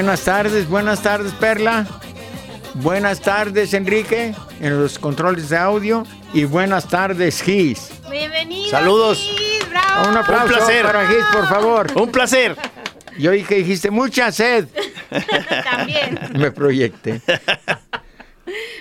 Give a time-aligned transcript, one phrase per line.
[0.00, 1.86] Buenas tardes, buenas tardes Perla.
[2.76, 7.90] Buenas tardes Enrique en los controles de audio y buenas tardes Gis.
[8.10, 8.70] Bienvenido.
[8.70, 9.30] Saludos.
[10.08, 11.92] Un aplauso para Gis, por favor.
[12.00, 12.56] Un placer.
[13.18, 14.68] Yo que dijiste mucha sed.
[15.70, 16.18] También.
[16.32, 17.20] Me proyecté.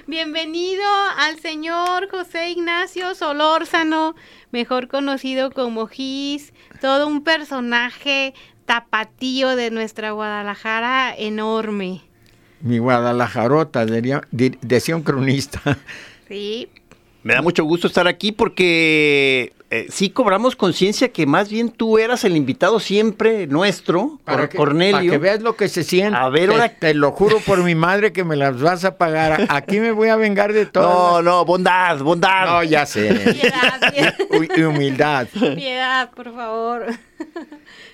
[0.08, 0.86] Bienvenido
[1.18, 4.16] al señor José Ignacio Solórzano,
[4.52, 8.34] mejor conocido como Gis, todo un personaje
[8.70, 12.04] tapatío de nuestra Guadalajara enorme.
[12.62, 15.80] Mi Guadalajarota, decía un cronista.
[16.28, 16.70] Sí.
[17.24, 21.98] Me da mucho gusto estar aquí porque eh, sí cobramos conciencia que más bien tú
[21.98, 25.00] eras el invitado siempre nuestro, para Cornelio.
[25.00, 26.16] Para que veas lo que se siente.
[26.16, 26.70] A ver, ahora...
[26.70, 29.48] te, lo juro por mi madre que me las vas a pagar.
[29.50, 31.24] Aquí me voy a vengar de todo.
[31.24, 32.46] No, no, bondad, bondad.
[32.46, 33.16] No, ya sé.
[33.42, 34.68] Piedad, piedad.
[34.70, 35.28] humildad.
[35.56, 36.86] Piedad, por favor.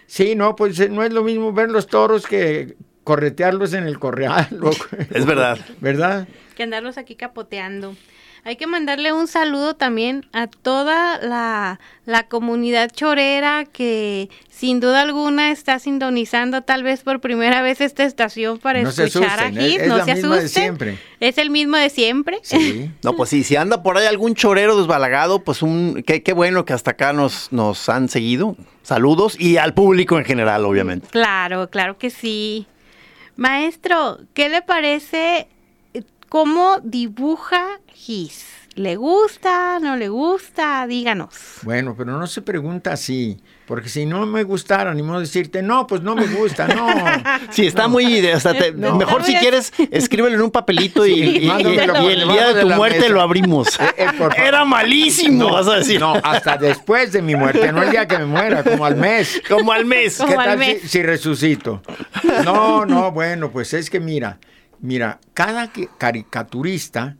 [0.07, 3.99] Sí, no, pues eh, no es lo mismo ver los toros que corretearlos en el
[3.99, 4.47] correal.
[5.11, 5.59] Es verdad.
[5.81, 6.27] ¿Verdad?
[6.55, 7.95] Que andarlos aquí capoteando.
[8.47, 11.79] Hay que mandarle un saludo también a toda la,
[12.29, 18.59] comunidad chorera que sin duda alguna está sintonizando tal vez por primera vez esta estación
[18.59, 19.87] para escuchar a Gis.
[19.87, 20.49] no se asusten.
[20.49, 20.99] siempre.
[21.19, 22.37] Es el mismo de siempre.
[22.43, 22.91] Sí.
[23.03, 26.65] no, pues sí, si anda por ahí algún chorero desbalagado, pues un qué, qué bueno
[26.65, 28.55] que hasta acá nos, nos han seguido.
[28.83, 31.07] Saludos y al público en general, obviamente.
[31.09, 32.67] Claro, claro que sí.
[33.37, 35.47] Maestro, ¿qué le parece
[36.35, 38.45] cómo dibuja Gis?
[38.73, 39.79] ¿Le gusta?
[39.79, 40.85] ¿No le gusta?
[40.85, 41.33] Díganos.
[41.61, 45.87] Bueno, pero no se pregunta así, porque si no me gustara, ni modo decirte, no,
[45.87, 46.87] pues no me gusta, no.
[47.51, 48.21] Sí, está muy...
[48.75, 53.79] Mejor si quieres, escríbelo en un papelito y, el día de tu muerte lo abrimos.
[53.79, 56.01] Eh, eh, Era malísimo, vas a decir.
[56.01, 59.41] No, hasta después de mi muerte, no el día que me muera, como al mes.
[59.47, 60.17] Como al mes.
[60.17, 61.81] ¿Qué tal Si, resucito?
[62.43, 64.37] No, no, bueno, pues es que mira,
[64.79, 67.17] mira, cada caricaturista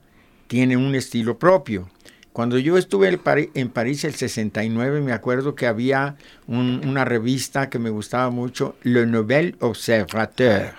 [0.48, 1.90] tiene un estilo propio.
[2.34, 3.18] Cuando yo estuve
[3.54, 6.18] en París el 69, me acuerdo que había
[6.48, 10.74] una revista que me gustaba mucho, Le Nouvel Observateur,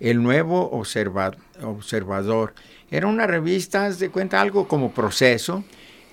[0.00, 2.54] el nuevo observador.
[2.90, 5.62] Era una revista, de cuenta, algo como proceso,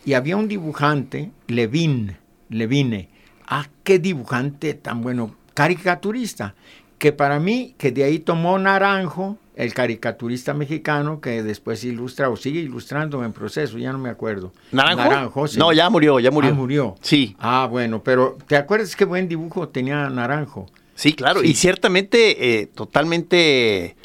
[0.04, 2.18] y había un dibujante, Levin,
[2.50, 3.08] Levine.
[3.48, 6.56] Ah, qué dibujante tan bueno, caricaturista,
[6.98, 12.36] que para mí, que de ahí tomó Naranjo, el caricaturista mexicano que después ilustra o
[12.36, 14.52] sigue ilustrando en proceso, ya no me acuerdo.
[14.72, 15.46] ¿Naranjo?
[15.56, 16.50] No, ya murió, ya murió.
[16.50, 16.96] Ah, murió.
[17.02, 17.36] Sí.
[17.38, 20.66] Ah, bueno, pero ¿te acuerdas qué buen dibujo tenía Naranjo?
[20.96, 23.96] Sí, claro, y ciertamente, eh, totalmente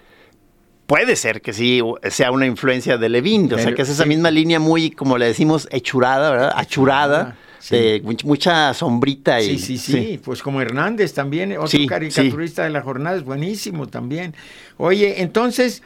[0.87, 1.81] puede ser que sí
[2.11, 5.25] sea una influencia de Levin, o sea, que es esa misma línea muy, como le
[5.25, 6.52] decimos, hechurada, ¿verdad?
[6.55, 7.37] Achurada
[7.70, 9.40] de mucha sombrita.
[9.40, 13.86] Y, sí, sí, sí, pues como Hernández también, otro caricaturista de la jornada, es buenísimo
[13.88, 14.34] también.
[14.76, 15.82] Oye, entonces,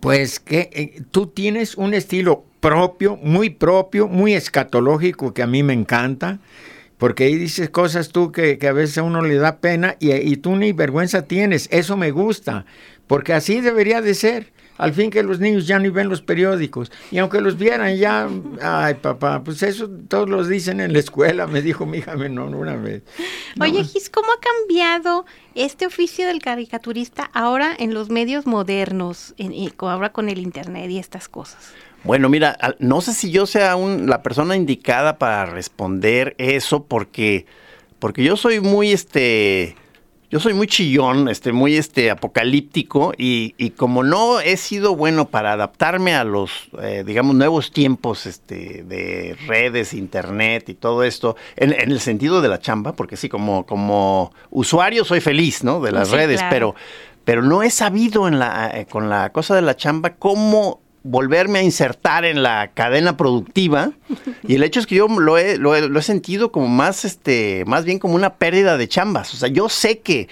[0.00, 5.62] pues que eh, tú tienes un estilo propio, muy propio, muy escatológico, que a mí
[5.62, 6.38] me encanta,
[6.98, 10.36] porque ahí dices cosas tú que, a veces a uno le da pena y, y
[10.36, 12.66] tú ni vergüenza tienes, eso me gusta,
[13.06, 16.90] porque así debería de ser al fin que los niños ya ni ven los periódicos.
[17.10, 18.28] Y aunque los vieran ya,
[18.62, 22.54] ay papá, pues eso todos los dicen en la escuela, me dijo mi hija menor
[22.54, 23.02] una vez.
[23.60, 29.34] Oye, Gis, ¿cómo ha cambiado este oficio del caricaturista ahora en los medios modernos,
[29.80, 31.72] ahora con el Internet y estas cosas?
[32.04, 37.46] Bueno, mira, no sé si yo sea la persona indicada para responder eso porque,
[37.98, 39.76] porque yo soy muy, este,
[40.30, 45.28] yo soy muy chillón, este, muy este, apocalíptico y, y como no he sido bueno
[45.28, 51.36] para adaptarme a los, eh, digamos, nuevos tiempos este, de redes, internet y todo esto,
[51.56, 55.80] en, el sentido de la chamba, porque sí, como, como usuario soy feliz, ¿no?
[55.80, 56.74] De las redes, pero,
[57.24, 61.60] pero no he sabido en la, eh, con la cosa de la chamba cómo volverme
[61.60, 63.92] a insertar en la cadena productiva.
[64.46, 67.84] Y el hecho es que yo lo he, lo he, sentido como más, este, más
[67.84, 69.32] bien como una pérdida de chambas.
[69.34, 70.28] O sea, yo sé que,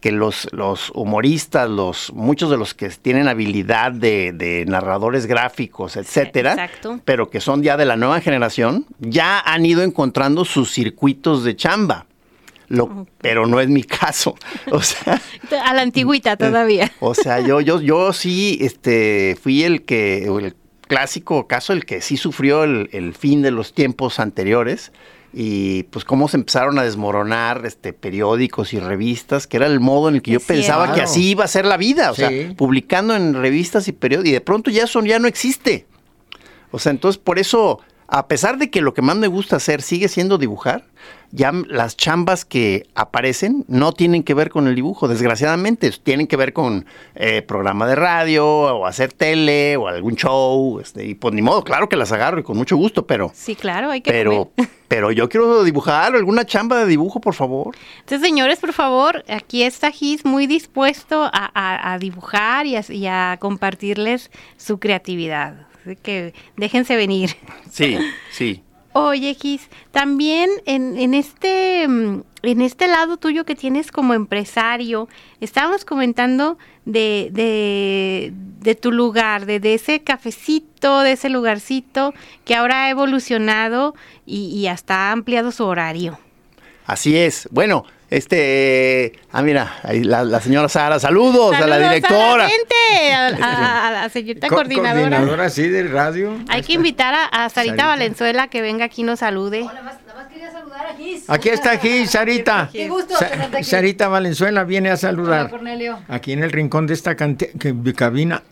[0.00, 6.70] que los, los humoristas, los, muchos de los que tienen habilidad de, narradores gráficos, etcétera,
[7.04, 11.56] pero que son ya de la nueva generación, ya han ido encontrando sus circuitos de
[11.56, 12.06] chamba
[13.20, 14.34] pero no es mi caso.
[14.70, 15.20] O sea,
[15.64, 16.92] a la antigüita todavía.
[17.00, 20.54] O sea, yo, yo, yo sí, este, fui el que, el
[20.86, 24.92] clásico caso, el que sí sufrió el, fin de los tiempos anteriores
[25.32, 30.08] y pues cómo se empezaron a desmoronar este periódicos y revistas, que era el modo
[30.08, 33.14] en el que yo pensaba que así iba a ser la vida, o sea, publicando
[33.14, 35.86] en revistas y periódicos y de pronto ya eso ya no existe.
[36.70, 39.82] O sea, entonces por eso a pesar de que lo que más me gusta hacer
[39.82, 40.86] sigue siendo dibujar,
[41.30, 46.36] ya las chambas que aparecen no tienen que ver con el dibujo, desgraciadamente, tienen que
[46.36, 51.34] ver con eh, programa de radio o hacer tele o algún show, este, y pues
[51.34, 53.30] ni modo, claro que las agarro y con mucho gusto, pero...
[53.34, 54.10] Sí, claro, hay que...
[54.10, 54.50] Pero,
[54.88, 57.76] pero yo quiero dibujar alguna chamba de dibujo, por favor.
[58.00, 64.78] Entonces, señores, por favor, aquí está Gis muy dispuesto a, dibujar y a compartirles su
[64.78, 67.36] creatividad que déjense venir.
[67.70, 67.98] Sí,
[68.30, 68.62] sí.
[68.92, 75.08] Oye, Gis, también en, este, mm, en este lado tuyo que tienes como empresario,
[75.40, 82.14] estábamos comentando de, de, tu lugar, de, de, ese cafecito, de ese lugarcito
[82.44, 86.18] que ahora ha evolucionado y, y hasta ha ampliado su horario.
[86.86, 87.46] Así es.
[87.50, 92.48] Bueno, este, ah, mira, ahí la, señora Sara, saludos, a la directora.
[93.42, 95.18] A, la señorita coordinadora.
[95.18, 96.34] Coordinadora, sí, del radio.
[96.48, 99.62] Hay que invitar a, Sarita, Valenzuela que venga aquí y nos salude.
[99.62, 101.28] Hola, más, nada más quería saludar a Gis.
[101.28, 102.70] Aquí está Gis, Sarita.
[102.72, 103.14] Qué gusto.
[103.62, 105.40] Sarita Valenzuela viene a saludar.
[105.40, 105.98] Hola, Cornelio.
[106.08, 108.42] Aquí en el rincón de esta cabina.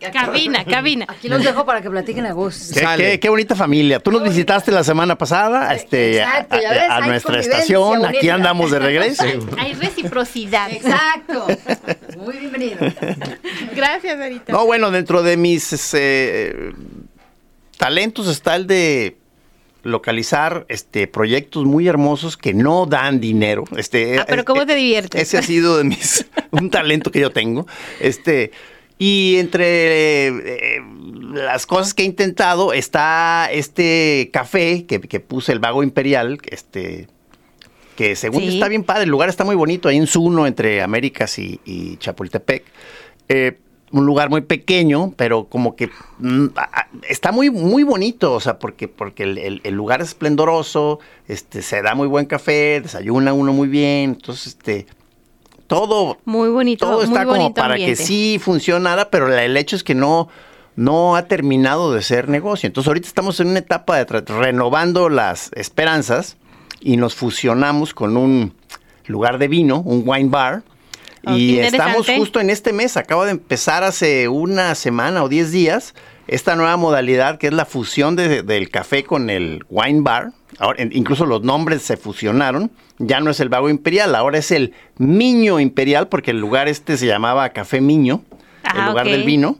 [0.12, 1.04] Cabina, cabina.
[1.08, 2.72] Aquí los dejo para que platiquen a gusto.
[2.74, 3.04] Qué, Sale.
[3.12, 4.00] qué- qué bonita familia.
[4.00, 7.40] Tú nos visitaste la semana pasada este, Exacto, a, ya ves, a- a hay nuestra
[7.40, 8.04] estación.
[8.06, 9.24] Aquí andamos de regreso.
[9.58, 10.70] Hay reciprocidad.
[10.72, 11.46] Exacto.
[12.18, 12.78] Muy bienvenido.
[13.76, 14.52] Gracias, Arita.
[14.52, 16.72] No, bueno, dentro de mis este,
[17.76, 19.16] talentos está el de
[19.82, 23.64] localizar este proyectos muy hermosos que no dan dinero.
[23.76, 25.22] Este, Ah, pero ¿cómo te diviertes?
[25.22, 27.66] Ese ha sido de mis un talento que yo tengo.
[27.98, 28.52] Este
[29.00, 30.82] y entre eh,
[31.32, 37.08] las cosas que he intentado está este café que, que puse el Vago Imperial, este
[37.96, 38.48] que según Sí.
[38.54, 41.96] está bien padre, el lugar está muy bonito, ahí en Zuno, entre Américas y, y
[41.96, 42.62] Chapultepec.
[43.28, 43.58] Eh,
[43.92, 46.46] un lugar muy pequeño, pero como que mm,
[47.08, 51.62] está muy, muy bonito, o sea, porque, porque el, el- el lugar es esplendoroso, este,
[51.62, 54.86] se da muy buen café, desayuna uno muy bien, entonces, este,
[55.70, 56.84] todo, Muy bonito.
[56.86, 57.96] todo muy está como para ambiente.
[58.00, 60.28] que sí funcionara, pero el hecho es que no,
[60.76, 62.66] no ha terminado de ser negocio.
[62.66, 66.36] Entonces ahorita estamos en una etapa de renovando las esperanzas
[66.80, 68.52] y nos fusionamos con un
[69.06, 70.62] lugar de vino, un wine bar.
[71.26, 75.52] Oh, y estamos justo en este mes, acaba de empezar hace una semana o 10
[75.52, 75.94] días
[76.26, 80.32] esta nueva modalidad que es la fusión de- del café con el wine bar.
[80.58, 82.70] Ahora, incluso los nombres se fusionaron.
[82.98, 86.96] Ya no es el Vago Imperial, ahora es el Miño Imperial porque el lugar este
[86.96, 88.22] se llamaba Café Miño,
[88.64, 89.12] el Ah, lugar ok.
[89.12, 89.58] del vino.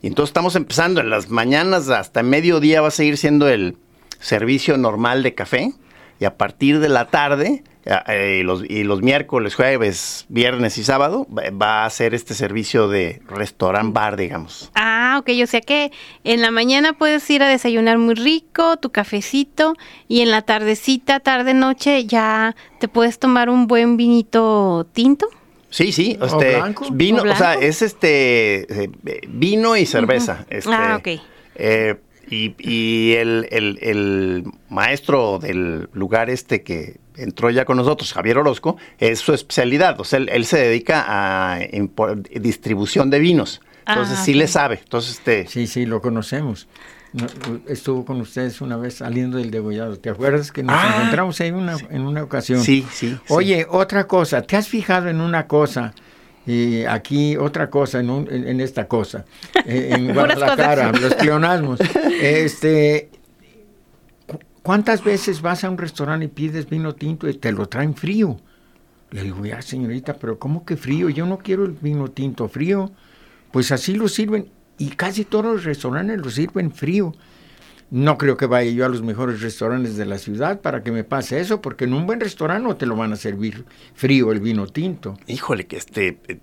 [0.00, 3.76] Y entonces estamos empezando en las mañanas hasta mediodía va a seguir siendo el
[4.20, 5.72] servicio normal de café.
[6.20, 10.84] Y a partir de la tarde, eh, y los, y los miércoles, jueves, viernes y
[10.84, 14.70] sábado, va- a ser este servicio de restaurant bar, digamos.
[14.74, 15.92] Ah, ok, o sea que
[16.24, 19.74] en la mañana puedes ir a desayunar muy rico, tu cafecito,
[20.08, 25.28] y en la tardecita, tarde, noche, ya te puedes tomar un buen vinito tinto.
[25.70, 26.88] Sí, sí, ¿O este blanco?
[26.92, 27.62] vino, ¿O o sea, blanco?
[27.66, 28.90] es este eh,
[29.28, 30.46] vino y cerveza.
[30.50, 31.08] este, Ah, ok.
[31.54, 31.96] eh,
[32.30, 38.38] y y el, el- el maestro del lugar este que entró ya con nosotros, Javier
[38.38, 40.00] Orozco, es su especialidad.
[40.00, 41.58] O sea, él, él se dedica a
[42.40, 43.60] distribución de vinos.
[43.86, 44.78] Entonces Ah, sí le sabe.
[44.82, 46.68] Entonces, este, Sí, sí, lo conocemos.
[47.14, 47.26] No,
[47.66, 49.96] estuvo con ustedes una vez saliendo del degollado.
[49.98, 50.94] ¿Te acuerdas que nos Ah.
[50.98, 52.60] encontramos ahí una, en una ocasión?
[52.62, 53.10] sí, sí.
[53.12, 53.18] sí.
[53.28, 55.94] Oye, otra cosa, ¿te has fijado en una cosa?
[56.50, 59.24] Y aquí otra cosa, en, un- en- en esta cosa,
[59.66, 61.78] eh, en Guadalajara, los pleonasmos.
[62.22, 63.10] Este,
[64.26, 67.94] ¿cu- ¿Cuántas veces vas a un restaurante y pides vino tinto y te lo traen
[67.94, 68.38] frío?
[69.10, 71.10] Le digo, ya señorita, pero ¿cómo que frío?
[71.10, 72.90] Yo no quiero el vino tinto frío.
[73.52, 77.14] Pues así lo sirven y casi todos los restaurantes lo sirven frío.
[77.90, 81.04] No creo que vaya yo a los mejores restaurantes de la ciudad para que me
[81.04, 83.64] pase eso, porque en un buen restaurante no te lo van a servir
[83.94, 85.16] frío el vino tinto.
[85.26, 86.38] Híjole, que este, eh,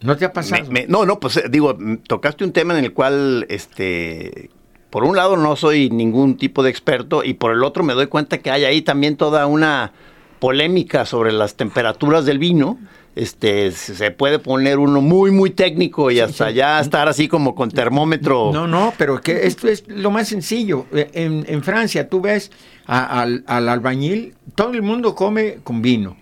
[0.00, 0.64] ¿No te ha pasado?
[0.70, 4.48] me- no, no, pues eh, digo, mm, tocaste un tema en el cual, este,
[4.90, 8.06] por un lado no soy ningún tipo de experto y por el otro me doy
[8.06, 9.92] cuenta que hay ahí también toda una
[10.38, 12.78] polémica sobre las temperaturas del vino.
[13.18, 16.54] Este, se puede poner uno muy, muy técnico y hasta sí.
[16.54, 18.52] ya estar así como con termómetro.
[18.52, 20.86] No, no, pero que esto es lo más sencillo.
[20.92, 22.52] Eh, En, en Francia tú ves
[22.86, 26.16] a- al, al albañil, todo el mundo come con vino.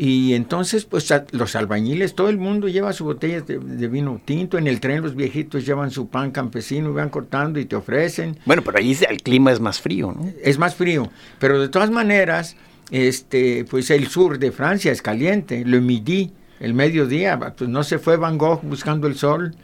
[0.00, 4.20] Y entonces, pues a- los albañiles, todo el mundo lleva su botella de, de vino
[4.24, 4.58] tinto.
[4.58, 8.38] En el tren los viejitos llevan su pan campesino y van cortando y te ofrecen.
[8.46, 10.30] Bueno, pero ahí el clima es más frío, ¿no?
[10.40, 11.10] Es más frío.
[11.40, 12.54] Pero de todas maneras,
[12.90, 15.64] este, pues el sur de Francia es caliente.
[15.64, 19.54] Le midi, el mediodía, pues no se fue Van Gogh buscando el sol.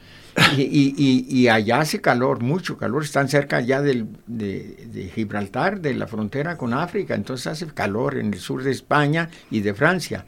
[0.56, 0.94] Y,
[1.30, 3.04] y- allá hace calor, mucho calor.
[3.04, 7.14] Están cerca ya del, de, de Gibraltar, de la frontera con África.
[7.14, 10.26] Entonces hace calor en el sur de España y de Francia.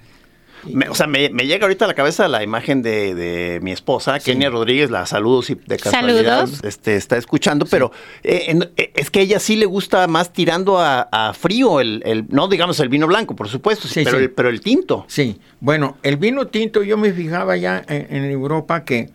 [0.65, 3.73] Me- o sea, me, me llega ahorita a la cabeza la imagen de, de mi
[3.73, 6.65] esposa, Kenia Rodríguez, la saludos y de casualidad Saludos.
[6.65, 10.33] este, está escuchando, pero eh, en- eh, es que a ella sí le gusta más
[10.33, 14.19] tirando a, a frío, el, el- no digamos el vino blanco, por supuesto, Sí, pero,
[14.19, 14.25] sí.
[14.25, 15.05] El, pero el tinto.
[15.09, 19.11] Sí, bueno, el vino tinto yo me fijaba ya en, en Europa que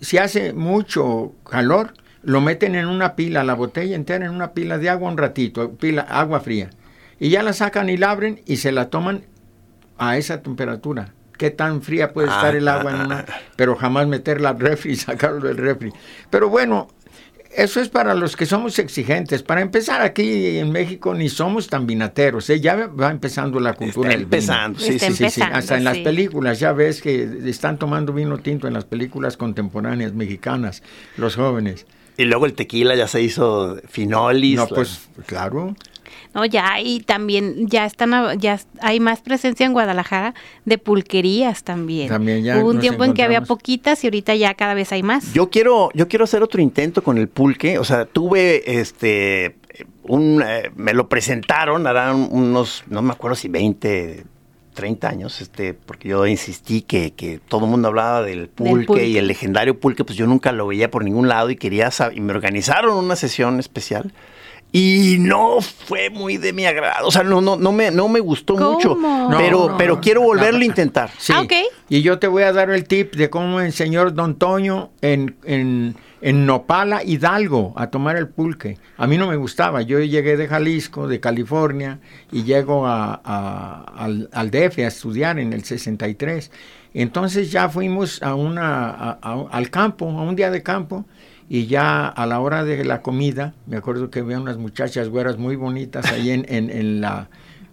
[0.00, 4.78] si hace mucho calor, lo meten en una pila, la botella entera en una pila
[4.78, 6.70] de agua un ratito, pila, agua fría.
[7.20, 9.24] Y ya la sacan y la abren y se la toman
[9.98, 11.12] a esa temperatura.
[11.38, 13.24] ¿Qué tan fría puede Ah, estar el agua en ah, una?
[13.56, 15.92] Pero jamás meterla al refri y sacarlo del refri.
[16.30, 16.88] Pero bueno,
[17.56, 19.42] eso es para los que somos exigentes.
[19.42, 22.48] Para empezar, aquí en México ni somos tan vinateros.
[22.50, 22.60] ¿eh?
[22.60, 24.36] Ya va empezando la cultura Está del vino.
[24.36, 25.42] empezando, sí, Está sí, sí, sí.
[25.42, 30.12] Hasta en las películas ya ves que están tomando vino tinto en las películas contemporáneas
[30.14, 30.82] mexicanas,
[31.16, 31.86] los jóvenes.
[32.16, 34.54] Y luego el tequila ya se hizo finolis.
[34.56, 35.74] No, la- pues claro.
[36.34, 42.08] No, ya hay también, ya están, ya hay más presencia en Guadalajara de pulquerías también.
[42.08, 45.02] También ya Hubo un tiempo en que había poquitas y ahorita ya cada vez hay
[45.02, 45.32] más.
[45.32, 47.78] Yo quiero, yo quiero hacer otro intento con el pulque.
[47.78, 49.56] O sea, tuve este
[50.04, 54.24] un eh, me lo presentaron, harán unos, no me acuerdo si 20,
[54.74, 59.06] 30 años, este, porque yo insistí que, que todo el mundo hablaba del pulque, pulque.
[59.06, 62.18] y el legendario pulque, pues yo nunca lo veía por ningún lado y quería saber,
[62.18, 64.12] y me organizaron una sesión especial.
[64.76, 68.18] Y no fue muy de mi agrado, o sea, no, no, no me, no me
[68.18, 68.72] gustó ¿Cómo?
[68.72, 71.10] mucho, No, pero, no, pero quiero volverlo a intentar.
[71.16, 71.32] Sí.
[71.32, 71.52] Ah, ok.
[71.88, 75.94] Y yo te voy a dar el tip de cómo enseñó Don Toño en, en,
[76.26, 78.78] en Nopala, Hidalgo, a tomar el pulque.
[78.96, 79.82] A mí no me gustaba.
[79.82, 81.98] Yo llegué de Jalisco, de California,
[82.32, 83.84] y llego a, a-
[84.32, 86.50] al, DF a estudiar en el 63.
[86.94, 91.04] Entonces ya fuimos a una, al campo, a un día de campo,
[91.46, 95.36] y ya a la hora de la comida, me acuerdo que había unas muchachas güeras
[95.36, 97.28] muy bonitas ahí en, en, en la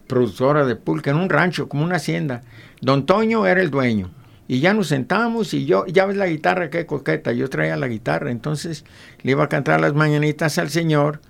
[0.08, 2.44] productora de pulque, en un rancho, como una hacienda.
[2.82, 4.10] Don Toño era el dueño.
[4.52, 7.88] Y ya nos sentamos y yo, ya ves la guitarra, qué coqueta, yo traía la
[7.88, 8.84] guitarra, entonces
[9.22, 11.22] le iba a cantar las mañanitas al Señor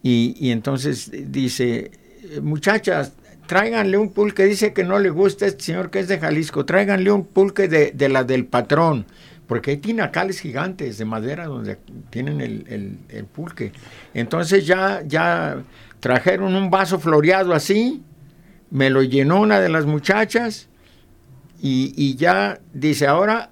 [0.00, 1.90] y, y entonces dice,
[2.40, 3.14] muchachas,
[3.48, 7.10] tráiganle un pulque, dice que no le gusta este señor que es de Jalisco, tráiganle
[7.10, 9.06] un pulque de, de la del patrón,
[9.48, 11.78] porque hay tinacales gigantes de madera donde
[12.10, 13.72] tienen el, el- el pulque.
[14.14, 15.64] Entonces ya, ya
[15.98, 18.04] trajeron un vaso floreado así,
[18.70, 20.68] me lo llenó una de las muchachas
[21.60, 23.50] y, y ya dice, ahora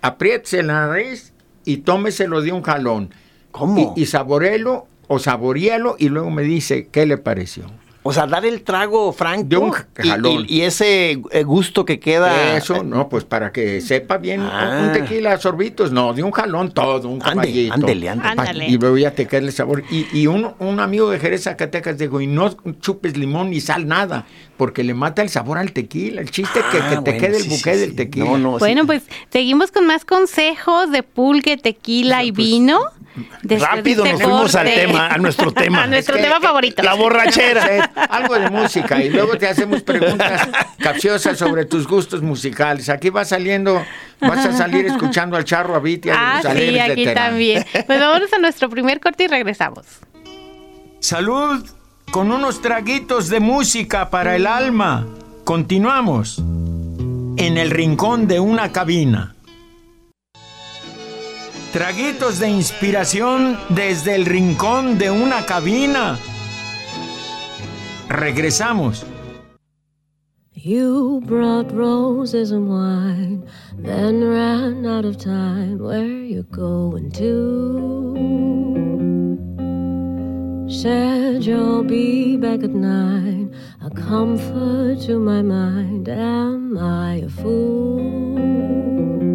[0.00, 1.32] apriétese la nariz
[1.64, 3.10] y tómeselo de un jalón.
[3.50, 3.94] ¿Cómo?
[3.96, 7.66] Y, y saboréelo o saborealo y luego me dice qué le pareció.
[8.06, 10.44] O sea, dar el trago franco De un y- jalón.
[10.46, 12.54] y, y ese eh, gusto que queda.
[12.58, 14.82] Eso, no, pues para que sepa bien un- Ah.
[14.86, 17.74] un tequila a sorbitos, no, de un jalón todo, un Ande, caballito.
[17.74, 18.28] ándele, ándele.
[18.30, 18.66] Ándale.
[18.68, 19.82] Y luego ya te queda el sabor.
[19.90, 23.88] Y, y un, un amigo de Jerez Zacatecas dijo, y no chupes limón ni sal,
[23.88, 24.26] nada,
[24.58, 26.20] porque le mata el sabor al tequila.
[26.20, 27.96] El chiste es que, Ah, que te bueno, quede el sí, buque sí, del sí.
[27.96, 28.24] tequila.
[28.26, 28.58] No, no, sí.
[28.58, 32.80] Bueno, pues seguimos con más consejos de pulque, tequila y Pues, vino.
[33.14, 35.84] Después de Rápido nos fuimos al tema, a nuestro tema.
[35.84, 36.82] a nuestro Es que- tema favorito.
[36.82, 37.90] La borrachera.
[38.10, 42.88] Algo de música y luego te hacemos preguntas capciosas sobre tus gustos musicales.
[42.88, 43.84] Aquí va saliendo,
[44.20, 47.64] vas a salir escuchando al charro Abitia de Ah, los sí, de aquí también.
[47.86, 49.86] Pues vámonos a nuestro primer corte y regresamos.
[51.00, 51.64] Salud
[52.10, 55.06] con unos traguitos de música para el alma.
[55.44, 59.34] Continuamos en el rincón de una cabina.
[61.74, 66.16] Traguitos de inspiración desde el rincón de una cabina.
[68.08, 69.04] Regresamos.
[70.52, 73.44] You brought roses and wine,
[73.76, 75.80] then ran out of time.
[75.80, 78.14] Where you going to?
[80.68, 86.08] Said you'll be back at nine, a comfort to my mind.
[86.08, 89.33] Am I a fool?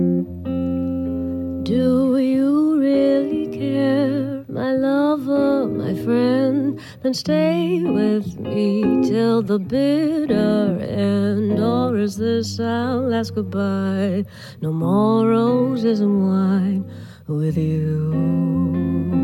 [1.69, 6.81] Do you really care, my lover, my friend?
[7.03, 11.59] Then stay with me till the bitter end.
[11.59, 14.25] Or is this our last goodbye?
[14.61, 16.91] No more roses and wine
[17.27, 19.18] with you.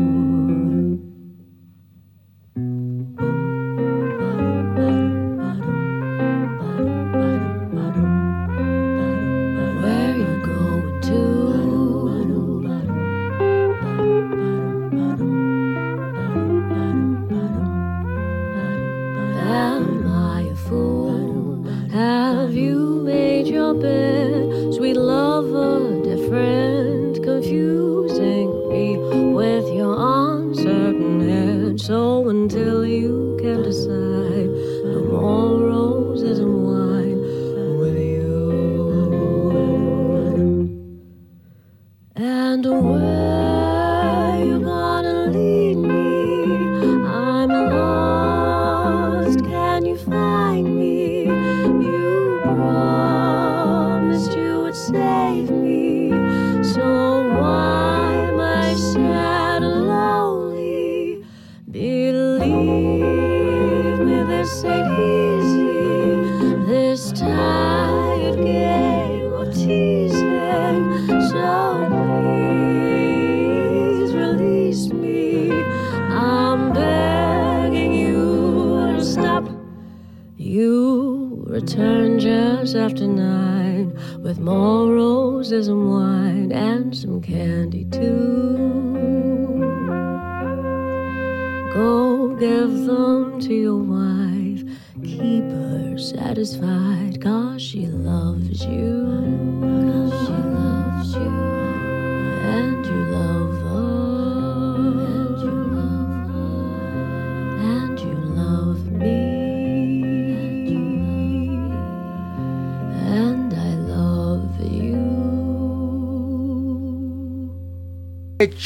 [22.46, 25.95] Have you made your bed, sweet lover,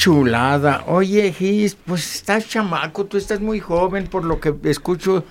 [0.00, 0.84] chulada.
[0.86, 5.24] Oye, Gis, pues estás chamaco, tú estás muy joven por lo que escucho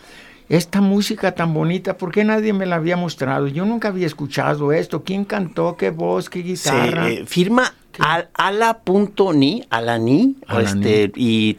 [0.48, 1.98] esta música tan bonita.
[1.98, 3.48] ¿Por qué nadie me la había mostrado?
[3.48, 5.04] Yo nunca había escuchado esto.
[5.04, 5.76] ¿Quién cantó?
[5.76, 6.30] ¿Qué voz?
[6.30, 7.10] ¿Qué Se, guitarra?
[7.10, 10.80] eh, firma al, ala.ni, alani, Alani.
[10.80, 11.58] este, y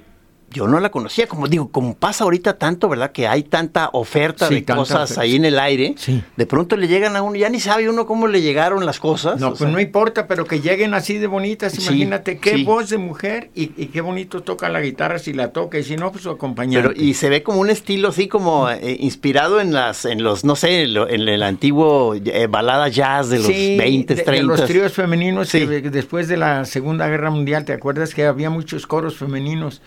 [0.53, 3.13] yo no la conocía, como digo, como pasa ahorita tanto, ¿verdad?
[3.13, 5.21] Que hay tanta oferta Sí, de tanta cosas oferta.
[5.23, 6.23] ahí en el aire, Sí.
[6.37, 9.41] de pronto le llegan a uno, ya ni sabe uno cómo le llegaron las cosas.
[9.41, 12.91] No, pues sea, no importa, pero que lleguen así de bonitas, Sí, imagínate qué voz
[12.91, 16.11] de mujer y, y qué bonito toca la guitarra si la toca y si no,
[16.11, 16.89] pues su acompañante.
[16.91, 20.45] Pero, y se ve como un estilo así como eh, inspirado en las, en los,
[20.45, 24.23] no sé, en, lo- en el antiguo eh, balada jazz de los Sí, 20, de-
[24.23, 24.53] 30.
[24.55, 28.51] De los tríos femeninos que después de la Segunda Guerra Mundial, ¿te acuerdas que había
[28.51, 29.81] muchos coros femeninos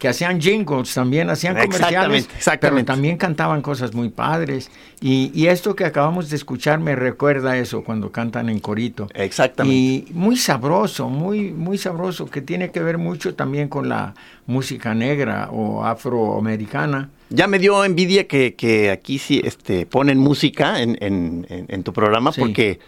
[0.00, 2.84] que hacían jingles también, hacían comerciales, Exactamente, exactamente.
[2.86, 4.70] pero también cantaban cosas muy padres.
[5.02, 9.08] Y, y esto que acabamos de escuchar me recuerda eso cuando cantan en corito.
[9.14, 9.76] Exactamente.
[9.76, 14.14] Y muy sabroso, muy, muy sabroso, que tiene que ver mucho también con la
[14.46, 17.10] música negra o afroamericana.
[17.28, 21.82] Ya me dio envidia que, que aquí sí este, ponen música en, en- en- en
[21.82, 22.40] tu programa, Sí.
[22.40, 22.78] porque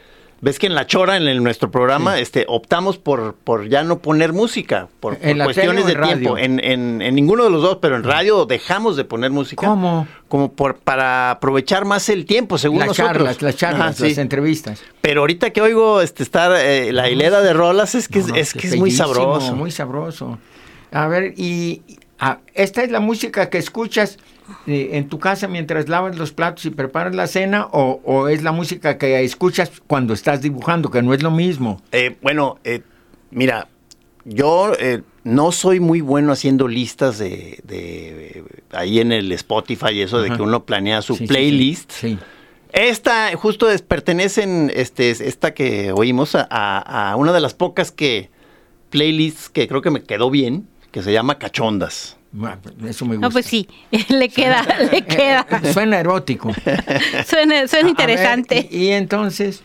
[0.43, 2.23] ves que en La Chora, en el- nuestro programa, Sí.
[2.23, 6.37] este, optamos por, por ya no poner música, por, ¿En por cuestiones de tiempo.
[6.37, 9.67] En, en- en ninguno de los dos, pero en radio dejamos de poner música.
[9.67, 10.07] ¿Cómo?
[10.29, 13.13] Como por, para aprovechar más el tiempo, según Las nosotros.
[13.17, 14.09] charlas, las charlas, Ajá, sí.
[14.11, 14.83] las entrevistas.
[15.01, 18.31] Pero ahorita que oigo este, estar eh, la hilera de rolas, es que, No, es,
[18.33, 19.55] no, es que es muy sabroso.
[19.55, 20.39] Muy sabroso.
[20.91, 21.83] A ver, y
[22.19, 24.19] ah, esta es la música que escuchas
[24.67, 28.43] eh, en tu casa mientras lavas los platos y preparas la cena, o, o es
[28.43, 31.81] la música que escuchas cuando estás dibujando, que no es lo mismo.
[31.93, 32.83] Eh, bueno, eh,
[33.31, 33.69] mira,
[34.25, 40.01] yo eh, no soy muy bueno haciendo listas de, de- ahí en el Spotify y
[40.03, 41.91] eso de que uno planea su Sí, playlist.
[41.93, 42.19] Sí, sí.
[42.73, 47.53] Esta justo es, pertenecen, este, es- esta que oímos a, a- a una de las
[47.55, 48.31] pocas que
[48.91, 52.17] playlists que creo que me quedó bien, que se llama Cachondas.
[52.33, 53.27] Bueno, Eso me gusta.
[53.29, 53.69] No, pues sí,
[54.09, 55.47] le queda, le queda.
[55.63, 56.51] Eh, Suena erótico.
[57.27, 58.55] Suena, suena interesante.
[58.55, 59.63] ver, y, y entonces,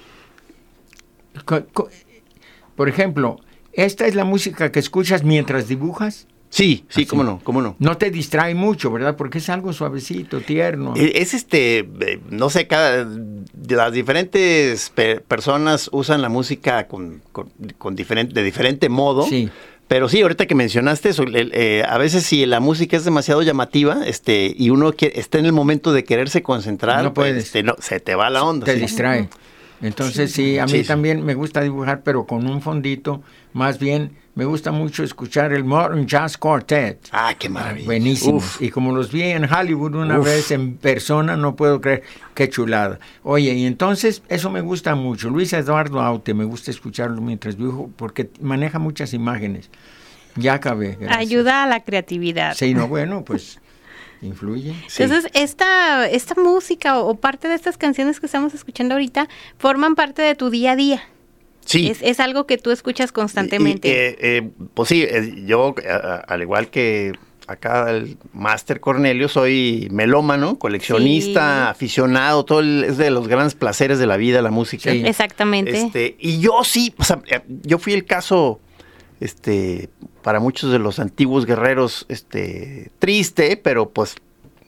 [2.76, 3.40] por ejemplo,
[3.74, 6.28] ¿esta es la música que escuchas mientras dibujas?
[6.50, 7.06] Sí, sí, Así.
[7.08, 7.76] cómo no, cómo no.
[7.78, 9.18] No te distrae mucho, ¿verdad?
[9.18, 10.94] Porque es algo suavecito, tierno.
[10.96, 13.06] E- Es este, eh, no sé, cada,
[13.68, 19.24] las diferentes pe- personas usan la música con, con, con diferente, de diferente modo.
[19.24, 19.50] Sí.
[19.88, 23.42] Pero sí, ahorita que mencionaste eso, el- eh, a veces si la música es demasiado
[23.42, 27.46] llamativa, este, y uno que- está en el momento de quererse concentrar, No pues, puedes.
[27.46, 28.66] este, no, se te va la onda.
[28.66, 28.82] te sí.
[28.82, 29.30] distrae.
[29.82, 30.88] Entonces sí, a mí Sí, sí.
[30.88, 33.22] también me gusta dibujar, pero con un fondito.
[33.54, 37.08] Más bien, me gusta mucho escuchar el Modern Jazz Quartet.
[37.12, 37.86] Ah, qué maravilla.
[37.86, 38.38] Buenísimo.
[38.38, 38.62] Uf.
[38.62, 40.26] Y como los vi en Hollywood una Uf.
[40.26, 43.00] vez en persona, no puedo creer qué chulada.
[43.24, 45.30] Oye, y entonces eso me gusta mucho.
[45.30, 49.70] Luis Eduardo Aute, me gusta escucharlo mientras dibujo porque maneja muchas imágenes.
[50.36, 50.98] Ya acabé.
[51.00, 51.18] gracias.
[51.20, 52.54] Ayuda a la creatividad.
[52.56, 53.60] Sí, no, bueno, pues
[54.22, 54.74] influye.
[54.88, 55.04] Sí.
[55.04, 59.28] Entonces, esta, esta música o, o parte de estas canciones que estamos escuchando ahorita
[59.58, 61.04] forman parte de tu día a día.
[61.66, 61.88] Sí.
[61.90, 63.88] Es, es algo que tú escuchas constantemente.
[63.88, 67.12] Y, eh, eh, pues sí, eh, yo, a- al igual que
[67.46, 71.72] acá el Máster Cornelio, soy melómano, coleccionista, Sí.
[71.72, 74.92] aficionado, todo el- es de los grandes placeres de la vida, la música.
[74.92, 75.04] Sí.
[75.06, 75.78] Exactamente.
[75.78, 77.22] Este, y yo sí, o sea,
[77.64, 78.60] yo fui el caso,
[79.20, 79.90] este,
[80.28, 84.18] para muchos de los antiguos guerreros, este, triste, pero pues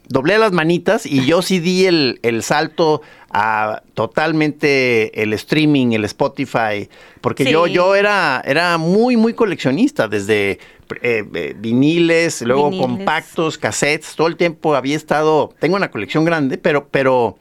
[0.08, 6.06] doblé las manitas y yo sí di el, el salto a totalmente el streaming, el
[6.06, 6.88] Spotify,
[7.20, 7.52] porque Sí.
[7.52, 10.60] yo, yo era, era muy, muy coleccionista, desde
[11.02, 12.88] eh, eh, viniles, luego Viniles.
[12.88, 17.38] compactos, cassettes, todo el tiempo había estado, tengo una colección grande, pero, pero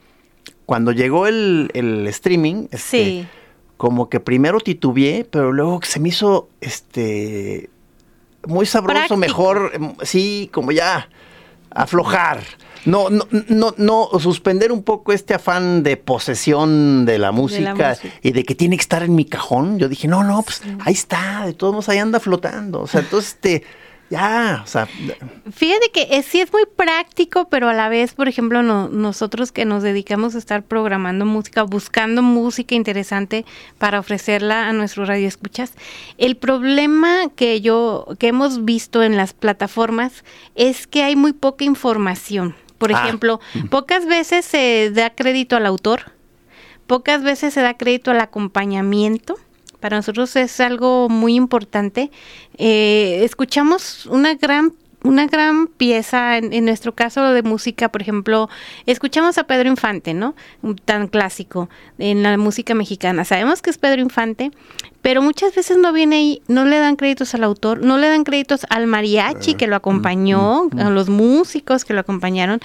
[0.65, 3.27] cuando llegó el, el streaming, este, sí.
[3.77, 7.69] como que primero titubeé, pero luego se me hizo este
[8.49, 9.17] muy sabroso, Práctico.
[9.17, 11.09] mejor, em, sí, como ya
[11.71, 12.41] aflojar.
[12.85, 17.97] No, no, no, no, suspender un poco este afán de posesión de la música, música.
[18.21, 19.79] y de que tiene que estar en mi cajón.
[19.79, 22.81] Yo dije, no, no, pues ahí está, de todos modos ahí anda flotando.
[22.81, 23.63] O sea, entonces este,
[24.09, 24.87] ya, o sea,
[25.51, 29.51] Fíjate que es- sí es muy práctico, pero a la vez, por ejemplo, no- nosotros
[29.51, 33.45] que nos dedicamos a estar programando música, buscando música interesante
[33.77, 35.73] para ofrecerla a nuestros radioescuchas,
[36.17, 40.23] el problema que yo que hemos visto en las plataformas
[40.55, 42.55] es que hay muy poca información.
[42.77, 43.03] Por Ah.
[43.03, 46.13] ejemplo, pocas veces se da crédito al autor,
[46.87, 49.35] pocas veces se da crédito al acompañamiento.
[49.79, 52.11] Para nosotros es algo muy importante.
[52.57, 58.49] Eh, escuchamos una gran una gran pieza, en, en nuestro caso de música, por ejemplo,
[58.85, 60.35] escuchamos a Pedro Infante, ¿no?
[60.85, 63.23] Tan clásico en la música mexicana.
[63.23, 64.51] Sabemos que es Pedro Infante,
[65.01, 68.23] pero muchas veces no viene ahí, no le dan créditos al autor, no le dan
[68.23, 72.59] créditos al mariachi que lo acompañó, a los músicos que lo acompañaron.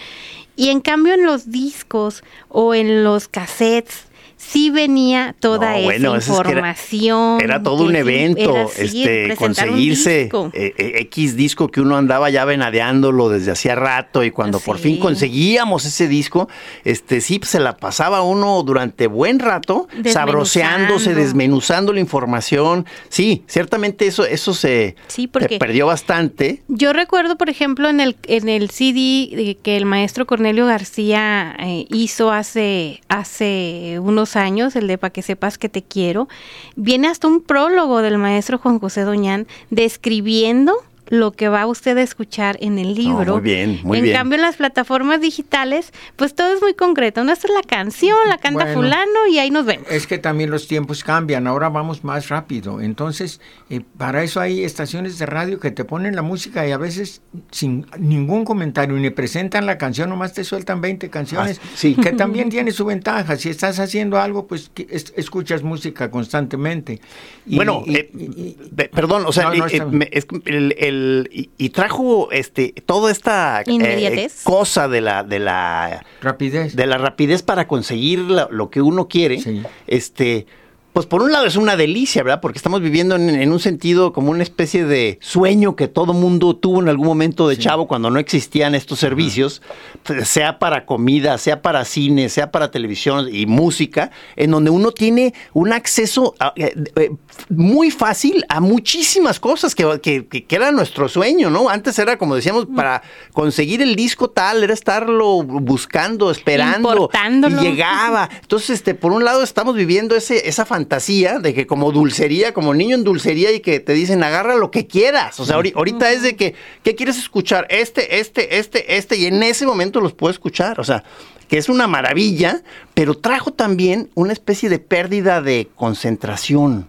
[0.56, 5.84] Y en cambio en los discos o en los cassettes sí venía toda No, esa
[5.84, 7.40] bueno, eso es que era- información.
[7.40, 10.50] Era todo un evento, era este, conseguirse disco.
[10.52, 14.78] eh, eh, X disco que uno andaba ya venadeándolo desde hacía rato y cuando por
[14.78, 16.48] fin conseguíamos ese disco,
[16.84, 21.92] este sí se la pasaba uno durante buen rato sabroseándose, Desmenuzando.
[21.92, 22.86] la información.
[23.08, 26.62] Sí, ciertamente eso eso se Sí, se perdió bastante.
[26.68, 31.86] Yo recuerdo, por ejemplo, en el, en el CD que el maestro Cornelio García eh,
[31.90, 36.28] hizo hace, hace unos años, el de Pa' que sepas que te quiero,
[36.76, 40.74] viene hasta un prólogo del maestro Juan José Doñán describiendo
[41.08, 43.34] lo que va usted a escuchar en el libro.
[43.34, 44.16] muy bien, muy en bien.
[44.16, 47.22] cambio, en las plataformas digitales, pues todo es muy concreto.
[47.24, 48.74] No, esta es la canción, la canta Bueno.
[48.80, 49.86] fulano y ahí nos vemos.
[49.90, 52.80] Es que también los tiempos cambian, ahora vamos más rápido.
[52.80, 53.40] Entonces,
[53.70, 57.22] eh, para eso hay estaciones de radio que te ponen la música y a veces
[57.50, 61.94] sin ningún comentario, ni presentan la canción, nomás te sueltan 20 canciones, Ah, sí.
[61.94, 63.36] que también tiene su ventaja.
[63.36, 67.00] Si estás haciendo algo, pues que es- escuchas música constantemente.
[67.46, 69.98] Y- bueno, y- eh, y- y- pe- perdón, o sea, No, no, eh, está bien.
[69.98, 75.22] me- es que el, el- y, y trajo este toda esta eh, cosa de la
[75.24, 76.74] de la rapidez.
[76.76, 79.62] de la rapidez para conseguir la- lo que uno quiere, Sí.
[79.86, 80.46] este,
[80.94, 82.40] pues por un lado es una delicia, ¿verdad?
[82.40, 86.54] Porque estamos viviendo en, en un sentido como una especie de sueño que todo mundo
[86.56, 89.60] tuvo en algún momento de chavo cuando no existían estos servicios,
[90.04, 94.92] pues, sea para comida, sea para cine, sea para televisión y música, en donde uno
[94.92, 97.10] tiene un acceso a- eh, eh,
[97.50, 101.68] muy fácil a muchísimas cosas que, que, que- era nuestro sueño, ¿no?
[101.68, 103.02] Antes era, como decíamos, para
[103.32, 107.10] conseguir el disco tal, era estarlo buscando, esperando,
[107.48, 108.30] y llegaba.
[108.40, 112.74] Entonces, este, por un lado estamos viviendo ese, esa fantasía de que como dulcería, como
[112.74, 115.38] niño en dulcería y que te dicen agarra lo que quieras.
[115.40, 117.66] O sea, ahori- ahorita es de que, ¿qué quieres escuchar?
[117.70, 120.78] Este, este, este, este, y en ese momento los puedo escuchar.
[120.80, 121.02] O sea,
[121.48, 122.62] que es una maravilla,
[122.94, 126.88] pero trajo también una especie de pérdida de concentración.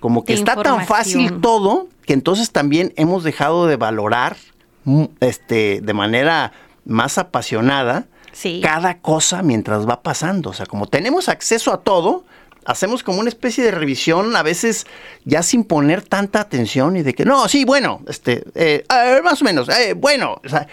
[0.00, 4.36] Como que De está tan fácil todo que entonces también hemos dejado de valorar
[4.84, 6.52] mm, este, de manera
[6.84, 8.60] más apasionada Sí.
[8.62, 10.50] cada cosa mientras va pasando.
[10.50, 12.24] O sea, como tenemos acceso a todo,
[12.66, 14.86] hacemos como una especie de revisión, a veces
[15.24, 19.22] ya sin poner tanta atención y de que, no, sí, bueno, este, eh, a ver,
[19.22, 20.66] más o menos, eh, bueno, o sea,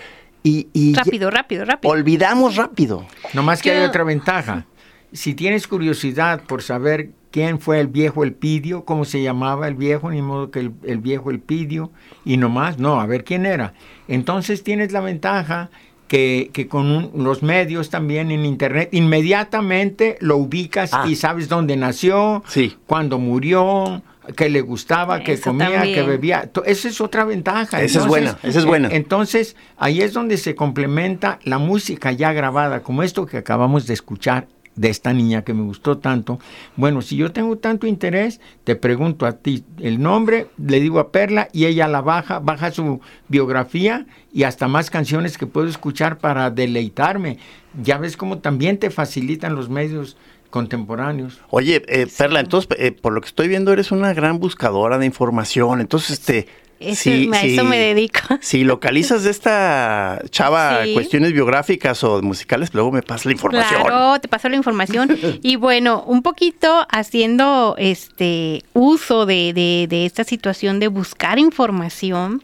[0.44, 1.92] y, y Rápido, rápido, rápido.
[1.94, 3.06] olvidamos rápido.
[3.34, 4.66] No más que hay otra ventaja.
[5.14, 10.10] Si tienes curiosidad por saber quién fue el viejo Elpidio, cómo se llamaba el viejo,
[10.10, 11.92] ni modo que el, el viejo Elpidio,
[12.26, 13.74] y nomás, no, a ver quién era.
[14.08, 15.70] Entonces tienes la ventaja
[16.12, 21.06] que, que con un- los medios también en internet, inmediatamente lo ubicas Ah.
[21.08, 22.76] y sabes dónde nació, Sí.
[22.86, 24.02] cuándo murió,
[24.36, 26.06] qué le gustaba, qué Eso comía, qué también.
[26.08, 26.48] bebía.
[26.52, 27.82] To- Esa es otra ventaja.
[27.82, 28.90] Esa es buena, esa es buena.
[28.92, 33.94] Entonces, ahí es donde se complementa la música ya grabada, como esto que acabamos de
[33.94, 36.40] escuchar de esta niña que me gustó tanto.
[36.76, 41.12] Bueno, si yo tengo tanto interés, te pregunto a ti el nombre, le digo a
[41.12, 46.18] Perla y ella la baja, baja su biografía y hasta más canciones que puedo escuchar
[46.18, 47.38] para deleitarme.
[47.82, 50.18] Ya ves cómo también te facilitan los medios
[50.50, 51.42] contemporáneos.
[51.50, 55.06] Oye, eh, Perla, entonces, eh, por lo que estoy viendo, eres una gran buscadora de
[55.06, 55.82] información.
[55.82, 56.48] Entonces, este.
[56.82, 58.20] Eso- si- a eso si- me dedico.
[58.42, 60.94] Si localizas de esta chava Sí.
[60.94, 63.82] cuestiones biográficas o musicales, luego me pasas la información.
[63.84, 65.10] Claro, te paso la información.
[65.44, 72.44] y bueno, un poquito haciendo este uso de, de- de esta situación de buscar información,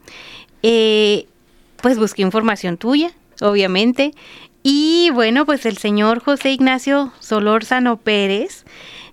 [0.63, 1.27] eh,
[1.81, 4.13] pues busqué información tuya, obviamente.
[4.63, 8.65] Y bueno, pues el señor José Ignacio Solórzano Pérez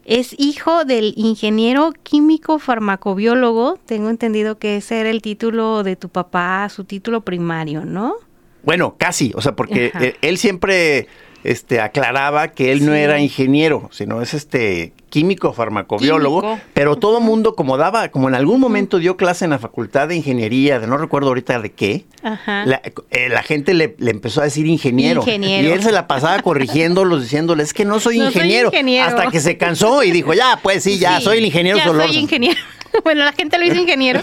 [0.04, 3.78] es hijo del ingeniero químico farmacobiólogo.
[3.86, 8.16] Tengo entendido que ese era el título de tu papá, su título primario, ¿no?
[8.62, 10.06] Bueno, casi, o sea, porque Ajá.
[10.22, 11.06] él siempre
[11.44, 16.60] este, aclaraba que él no era ingeniero, sino es este químico farmacobiólogo, Químico.
[16.72, 20.16] pero todo mundo como daba, como en algún momento dio clase en la facultad de
[20.16, 22.66] ingeniería, de no recuerdo ahorita de qué, Ajá.
[22.66, 25.68] la, eh, la gente le, le empezó a decir ingeniero, Ingeniero.
[25.68, 28.70] y él se la pasaba corrigiéndolos, diciéndole, es que no soy, No soy ingeniero,
[29.04, 31.84] hasta que se cansó y dijo, ya, pues sí, ya, Sí, soy el ingeniero ya
[31.84, 32.12] Solórzano".
[32.12, 32.60] soy ingeniero.
[33.04, 34.20] bueno, la gente lo dice ingeniero.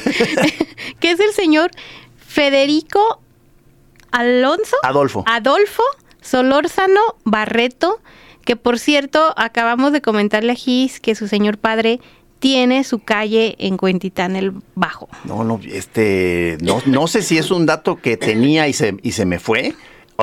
[1.00, 1.72] que es el señor
[2.18, 3.22] Federico
[4.12, 4.76] Alonso.
[4.84, 5.24] Adolfo.
[5.28, 5.84] Adolfo
[6.22, 8.00] Solórzano Barreto,
[8.46, 12.00] que por cierto, acabamos de comentarle a Gis que su señor padre
[12.40, 15.08] tiene su calle en Cuentitán el Bajo.
[15.26, 19.12] No, no, este, no, no sé si es un dato que tenía y se, y
[19.12, 19.76] se me fue,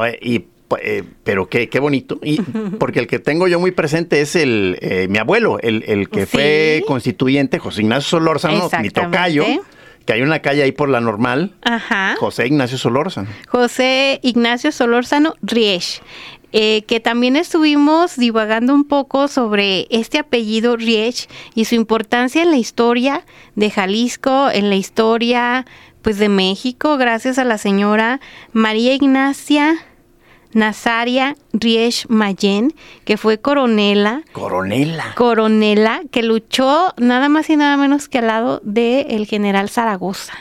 [0.04, 0.44] eh, y,
[0.82, 2.40] eh, pero qué, qué bonito, y,
[2.80, 6.22] porque el que tengo yo muy presente es el, eh, mi abuelo, el, el que
[6.26, 6.32] Sí.
[6.32, 9.44] fue constituyente, José Ignacio Solórzano, mi tocayo,
[10.08, 12.16] que hay una calle ahí por la normal, Ajá.
[12.18, 13.28] José Ignacio Solórzano.
[13.46, 16.00] José Ignacio Solórzano Riech,
[16.52, 22.50] eh, que también estuvimos divagando un poco sobre este apellido Riech y su importancia en
[22.50, 25.66] la historia de Jalisco, en la historia
[26.00, 28.18] pues de México, gracias a la señora
[28.54, 29.76] María Ignacia
[30.52, 32.72] Nazaria Riech Mayen,
[33.04, 35.14] que fue coronela Coronela.
[35.14, 40.32] coronela que luchó nada más y nada menos que al lado del general Zaragoza.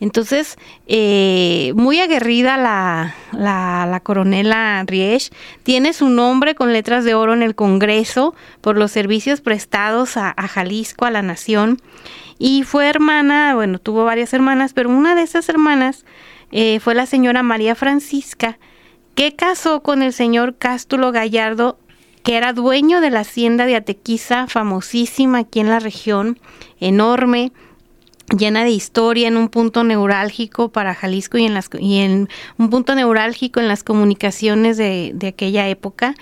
[0.00, 5.32] Entonces, eh, muy aguerrida la, la, la coronela Riech,
[5.64, 10.32] tiene su nombre con letras de oro en el Congreso por los servicios prestados a,
[10.36, 11.80] a Jalisco, a la nación,
[12.38, 16.04] y fue hermana, bueno, tuvo varias hermanas, pero una de esas hermanas
[16.52, 18.60] eh, fue la señora María Francisca,
[19.18, 21.76] que casó con el señor Cástulo Gallardo,
[22.22, 26.38] que era dueño de la hacienda de Atequiza, famosísima aquí en la región,
[26.78, 27.50] enorme,
[28.38, 32.28] llena de historia, en un punto neurálgico para Jalisco y en, las, y en
[32.58, 36.14] un punto neurálgico en las comunicaciones de, de aquella época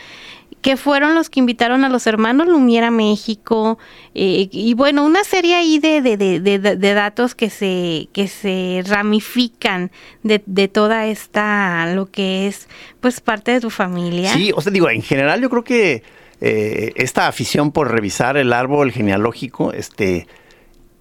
[0.66, 3.78] que fueron los que invitaron a los hermanos Lumiera a México
[4.16, 8.26] eh, y bueno una serie ahí de, de, de, de- de datos que se que
[8.26, 9.92] se ramifican
[10.24, 12.68] de, de toda esta lo que es
[13.00, 14.32] pues parte de tu familia.
[14.32, 16.02] Sí, o sea, digo, en general yo creo que
[16.40, 20.26] eh, esta afición por revisar el árbol genealógico, este,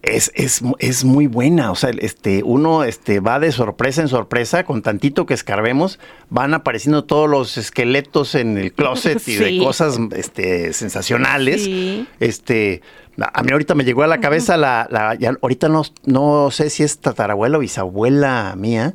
[0.07, 1.71] es, es, es muy buena.
[1.71, 6.53] O sea, este, uno este, va de sorpresa en sorpresa, con tantito que escarbemos, van
[6.53, 11.63] apareciendo todos los esqueletos en el closet y de cosas este, sensacionales.
[11.63, 12.07] Sí.
[12.19, 12.81] Este,
[13.19, 16.69] a mí ahorita me llegó a la cabeza la, la- ya ahorita no, no sé
[16.69, 18.93] si es tatarabuela o bisabuela mía,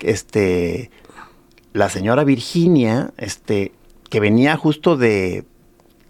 [0.00, 0.90] este,
[1.72, 3.72] la señora Virginia, este,
[4.08, 5.44] que venía justo de,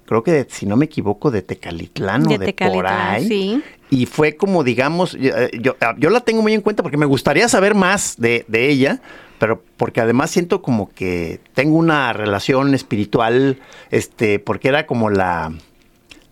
[0.06, 3.28] creo que de- si no me equivoco, de Tecalitlán o de de, por ahí.
[3.28, 6.96] sí Y fue como, digamos, yo, eh, yo, yo la tengo muy en cuenta porque
[6.96, 9.00] me gustaría saber más de, de ella,
[9.38, 13.58] pero porque además siento como que tengo una relación espiritual,
[13.90, 15.52] este, porque era como la,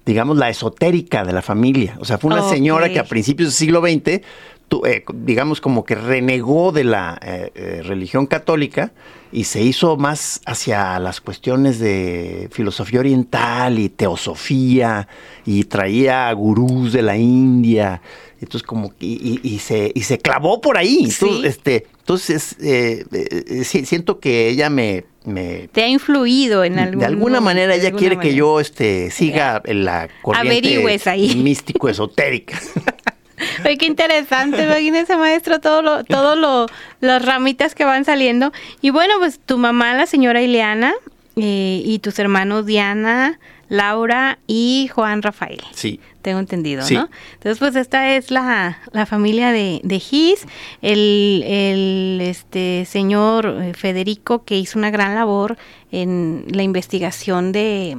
[0.06, 1.96] digamos, la esotérica de la familia.
[2.00, 4.20] O sea, fue una señora que a principios del siglo XX,
[4.68, 8.92] tu- eh, digamos, como que renegó de la eh, eh, religión católica
[9.32, 15.08] y se hizo más hacia las cuestiones de filosofía oriental y teosofía
[15.44, 18.00] y traía gurús de la India.
[18.40, 20.98] Entonces, como que- y, se, y se clavó por ahí.
[21.04, 21.46] Entonces, Sí.
[21.46, 26.98] este, entonces eh, eh, eh, siento que ella me, me te ha influido en algún
[27.00, 31.06] de alguna manera de ella alguna quiere que yo este siga en la corriente Averigües
[31.06, 31.34] ahí.
[31.36, 32.60] místico esotérica.
[33.64, 36.66] Oye, qué interesante, imagínese maestro todo lo, todo lo,
[37.00, 38.52] las ramitas que van saliendo.
[38.80, 40.92] Y bueno, pues tu mamá, la señora Ileana,
[41.36, 45.60] eh, y tus hermanos Diana, Laura y Juan Rafael.
[45.72, 45.98] Sí.
[46.22, 46.94] Tengo entendido, Sí.
[46.94, 47.10] ¿no?
[47.34, 50.46] Entonces, pues esta es la, la familia de, de Gis,
[50.80, 55.58] el, el este señor eh, Federico que hizo una gran labor
[55.92, 57.98] en la investigación de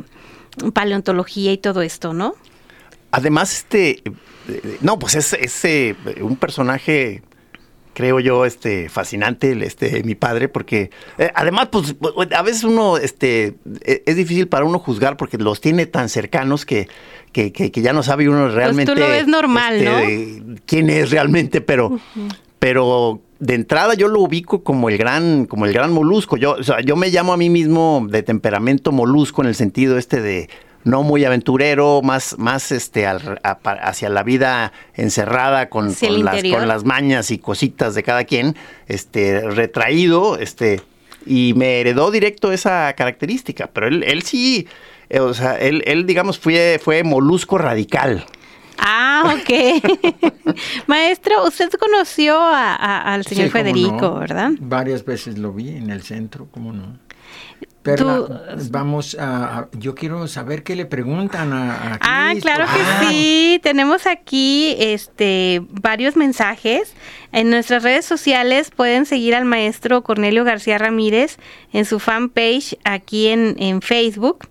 [0.74, 2.34] paleontología y todo esto, ¿no?
[3.17, 4.01] Además, este,
[4.82, 7.21] no, pues es, es, eh, un personaje,
[7.93, 11.95] creo yo, este, fascinante, este, mi padre, porque eh, además, pues,
[12.36, 16.65] a veces uno, este, eh, es difícil para uno juzgar porque los tiene tan cercanos
[16.65, 16.89] que,
[17.32, 18.91] que, que- que ya no sabe uno realmente.
[18.91, 19.99] Pues lo ves normal, ¿no?
[20.01, 20.56] ¿no?
[20.65, 21.97] Quién es realmente, pero,
[22.60, 26.36] pero de entrada yo lo ubico como el gran, como el gran molusco.
[26.38, 29.97] Yo, o sea, yo me llamo a mí mismo de temperamento molusco en el sentido
[29.97, 30.49] este de
[30.86, 36.60] no muy aventurero, más, más este al- a- hacia la vida encerrada con, las, interior.
[36.60, 38.56] con las mañas y cositas de cada quien,
[38.88, 40.82] este, retraído, este,
[41.26, 43.67] y me heredó directo esa característica.
[43.74, 44.67] Pero él, él sí,
[45.10, 48.24] eh, o sea, él, él digamos fue, fue molusco radical.
[48.78, 49.82] Ah, ok.
[50.88, 54.15] Maestro, usted conoció a- a- al señor Sí, Federico, no.
[54.19, 54.52] ¿verdad?
[54.60, 56.98] Varias veces lo vi en el centro, ¿cómo no?
[57.86, 58.33] Perla, Tú-
[58.71, 63.60] vamos a, Yo quiero saber qué le preguntan a, a Ah, claro que sí.
[63.63, 66.94] Tenemos aquí este varios mensajes.
[67.31, 71.38] En nuestras redes sociales pueden seguir al maestro Cornelio García Ramírez
[71.71, 74.48] en su fanpage aquí en, en Facebook.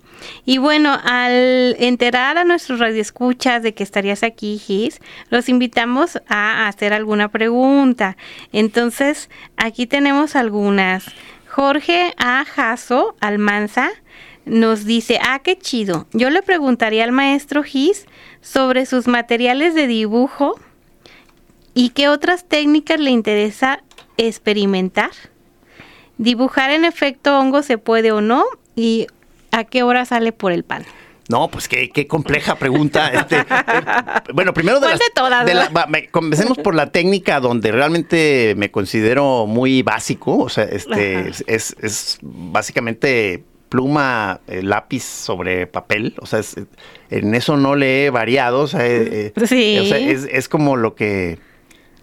[0.47, 6.67] Y bueno, al enterar a nuestros radioescuchas de que estarías aquí, Gis, los invitamos a
[6.69, 8.17] hacer alguna pregunta.
[8.53, 9.29] Entonces,
[9.59, 11.05] aquí tenemos algunas.
[11.55, 12.45] Jorge A.
[12.45, 13.89] Jasso Almanza
[14.45, 16.09] nos dice, ah, qué chido.
[16.13, 18.07] Yo le preguntaría al maestro Gis
[18.41, 20.59] sobre sus materiales de dibujo
[21.73, 23.85] y qué otras técnicas le interesa
[24.17, 25.13] experimentar.
[26.19, 28.45] Dibujar en efecto hongo se puede o no
[28.75, 29.07] y
[29.53, 30.85] a qué hora sale por el pan.
[31.29, 33.11] No, pues qué, qué compleja pregunta.
[33.15, 33.45] Este, eh,
[34.35, 35.75] bueno, primero de, ¿Cuál las- de todas, de la- verdad?
[35.83, 40.37] va, me- comencemos por la técnica donde realmente me considero muy básico.
[40.39, 46.15] O sea, este es, es- es básicamente pluma, eh, lápiz sobre papel.
[46.21, 46.57] O sea, es-
[47.11, 48.61] en eso no le he variado.
[48.61, 49.79] O sea, eh, eh, Sí.
[49.81, 51.39] o sea, es, es como lo que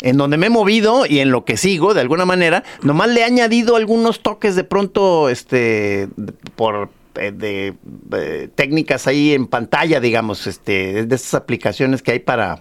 [0.02, 3.22] en donde me he movido y en lo que sigo de alguna manera, nomás le
[3.22, 6.08] he añadido algunos toques de pronto, este,
[6.56, 7.74] por eh, de,
[8.14, 12.60] eh, técnicas ahí en pantalla, digamos, este, de esas aplicaciones que hay para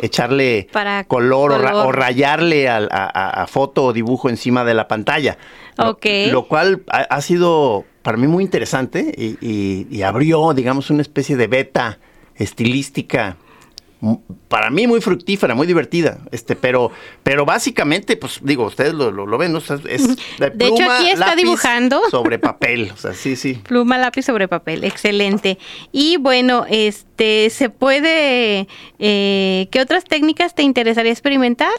[0.00, 1.86] echarle Para color, o ra- color.
[1.86, 5.38] O, rayarle a, a- a foto o dibujo encima de la pantalla.
[5.76, 6.06] Lo- Ok.
[6.30, 11.02] Lo, cual ha, ha sido para mí muy interesante y, y- y abrió, digamos, una
[11.02, 11.98] especie de beta
[12.36, 13.36] estilística
[14.48, 16.90] para mí muy fructífera, muy divertida, este, pero,
[17.22, 19.58] pero básicamente, pues digo, ustedes lo, lo- lo ven, ¿no?
[19.58, 20.06] O sea, es
[20.38, 22.00] de, De hecho, aquí está lápiz dibujando.
[22.10, 23.54] sobre papel, o sea, sí, sí.
[23.54, 25.56] Pluma, lápiz sobre papel, excelente.
[25.92, 28.66] Y bueno, este, ¿se puede,
[28.98, 31.70] eh, qué otras técnicas te interesaría experimentar?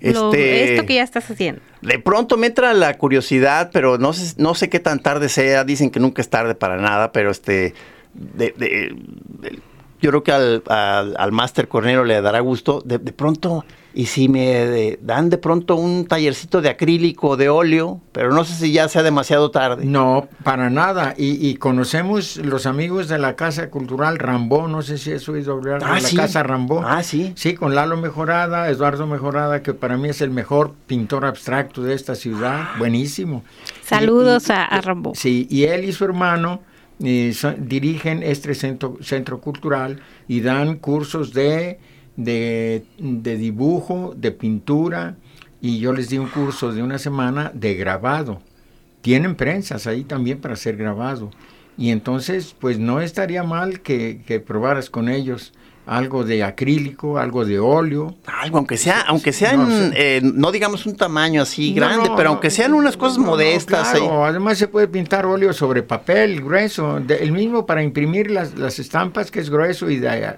[0.00, 1.62] Lo- Este- esto que ya estás haciendo.
[1.80, 5.64] De pronto me entra la curiosidad, pero no sé, no sé qué tan tarde sea.
[5.64, 7.72] Dicen que nunca es tarde para nada, pero este,
[8.12, 8.94] de- de-
[9.40, 9.58] de-
[10.02, 12.82] yo creo que al, al, al máster Cornero le dará gusto.
[12.84, 17.48] De, de pronto, y si me de- dan de pronto un tallercito de acrílico, de
[17.48, 19.84] óleo, pero no sé si ya sea demasiado tarde.
[19.84, 21.14] No, para nada.
[21.16, 25.52] Y, y conocemos los amigos de la Casa Cultural Rambó, no sé si has oído
[25.52, 26.16] hablar Ah, de la sí.
[26.16, 26.82] Casa Rambó.
[26.84, 27.32] Ah, sí.
[27.36, 31.94] Sí, con Lalo Mejorada, Eduardo Mejorada, que para mí es el mejor pintor abstracto de
[31.94, 32.70] esta ciudad.
[32.78, 33.44] Buenísimo.
[33.84, 35.12] Saludos Y- y- a, a Rambo.
[35.14, 36.60] Sí, y él y su hermano
[37.02, 41.78] eh, son- dirigen este centro, centro cultural y dan cursos de,
[42.16, 45.16] de, de dibujo, de pintura,
[45.60, 48.40] y yo les di un curso de una semana de grabado.
[49.00, 51.30] Tienen prensas ahí también para ser grabado.
[51.78, 55.52] Y entonces, pues no estaría mal que, que probaras con ellos
[55.86, 58.14] algo de acrílico, algo de óleo.
[58.26, 62.30] Algo, aunque sea, aunque sea No, eh, no digamos un tamaño así grande, no, pero
[62.30, 63.94] aunque sean unas cosas no, modestas.
[63.94, 64.02] ahí.
[64.08, 68.78] además se puede pintar óleo sobre papel grueso, de- el mismo para imprimir las, las
[68.78, 70.36] estampas que es grueso y de,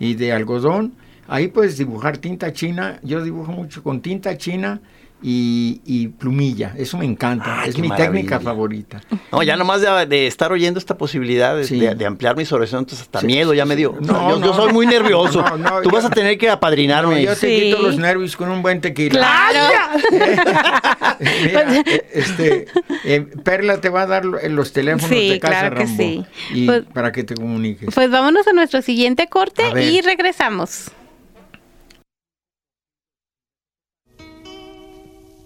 [0.00, 0.94] y de algodón.
[1.28, 2.98] Ahí puedes dibujar tinta china.
[3.02, 4.80] Yo dibujo mucho con tinta china
[5.22, 6.74] y, y plumilla.
[6.76, 7.62] Eso me encanta.
[7.62, 8.10] Ay, es mi maravilla.
[8.12, 9.00] técnica favorita.
[9.30, 11.78] No, ya nomás de, de estar oyendo esta posibilidad de, Sí.
[11.78, 13.96] de- de ampliar mis horizontes hasta Sí, miedo ya sí, me dio.
[14.00, 15.42] No, yo, soy muy nervioso.
[15.42, 17.14] No, no, Tú yo- vas a tener que apadrinarme.
[17.14, 17.62] No, yo te Sí.
[17.62, 19.10] quito los nervios con un buen tequila.
[19.20, 20.00] Claro.
[21.20, 22.66] Mira, eh, este,
[23.04, 26.24] eh, Perla te va a dar lo- los teléfonos Sí, de Casa claro que sí.
[26.52, 27.94] y Pues- para que te comuniques.
[27.94, 30.90] Pues vámonos a nuestro siguiente corte y regresamos.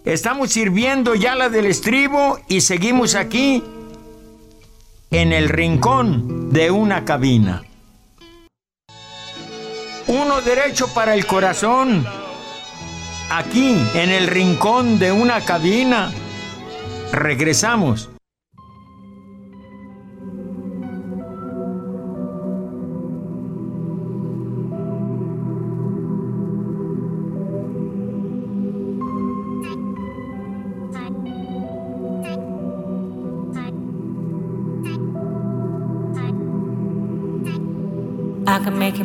[0.06, 3.64] Estamos sirviendo ya la del estribo y seguimos aquí
[5.10, 7.64] en el rincón de una cabina.
[10.06, 12.06] Uno derecho para el corazón.
[13.32, 16.12] Aquí en el rincón de una cabina.
[17.10, 18.08] Regresamos.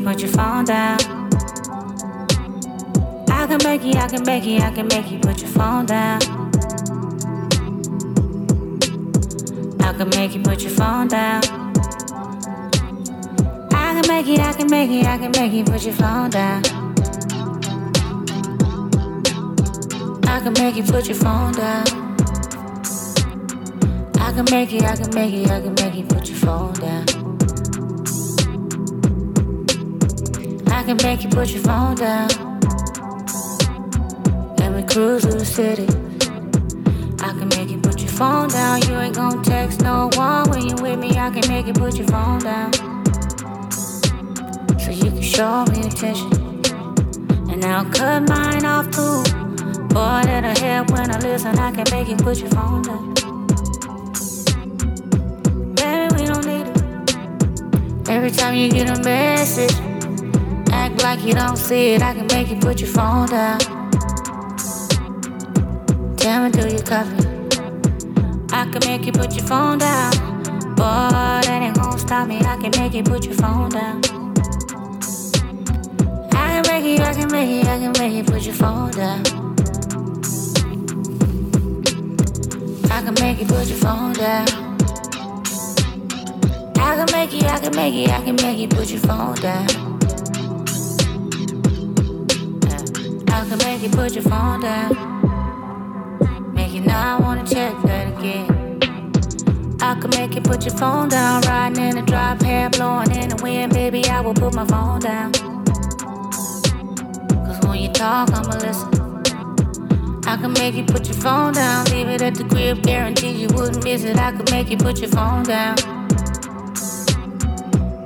[0.01, 0.97] Can put your phone down.
[3.29, 5.85] I can make you, I can make you, I can make you put your phone
[5.85, 6.21] down.
[9.79, 11.43] I can make you put your phone down.
[13.73, 16.29] I can make you, I can make you, I can make you put your phone
[16.31, 16.63] down.
[20.25, 21.85] I can make you put your phone down.
[24.15, 26.73] I can make you, I can make you, I can make you put your phone
[26.73, 27.40] down.
[30.81, 32.27] I can make you put your phone down.
[34.63, 35.83] And we cruise through the city.
[37.23, 38.81] I can make you put your phone down.
[38.87, 41.09] You ain't gon' text no one when you with me.
[41.09, 42.73] I can make you put your phone down.
[44.79, 46.31] So you can show me attention.
[47.51, 49.21] And I'll cut mine off too.
[49.89, 51.59] Boy, that'll help when I listen.
[51.59, 53.13] I can make you put your phone down.
[55.75, 58.09] Baby, we don't need it.
[58.09, 59.90] Every time you get a message,
[61.03, 62.01] like you don't see it.
[62.01, 63.59] I can make you put your phone down.
[66.15, 67.15] Tell me, do you copy?
[68.53, 70.11] I can make you put your phone down.
[70.75, 72.39] Boy, that ain't gonna stop me.
[72.39, 74.01] I can make you put your phone down.
[76.33, 78.91] I can make you, I can make you, I can make you put your phone
[78.91, 79.21] down.
[82.91, 84.47] I can make you put your phone down.
[86.77, 89.35] I can make you, I can make you, I can make you put your phone
[89.35, 89.90] down.
[93.81, 94.93] Make you put your phone down.
[96.53, 98.79] Make you not wanna check that again.
[99.81, 103.29] I can make you put your phone down, riding in the drop, hair blowing in
[103.29, 104.05] the wind, baby.
[104.05, 105.31] I will put my phone down.
[107.45, 108.89] Cause when you talk, I'ma listen.
[110.27, 113.47] I can make you put your phone down, leave it at the crib, guarantee you
[113.47, 114.17] wouldn't miss it.
[114.17, 115.75] I could make you put your phone down,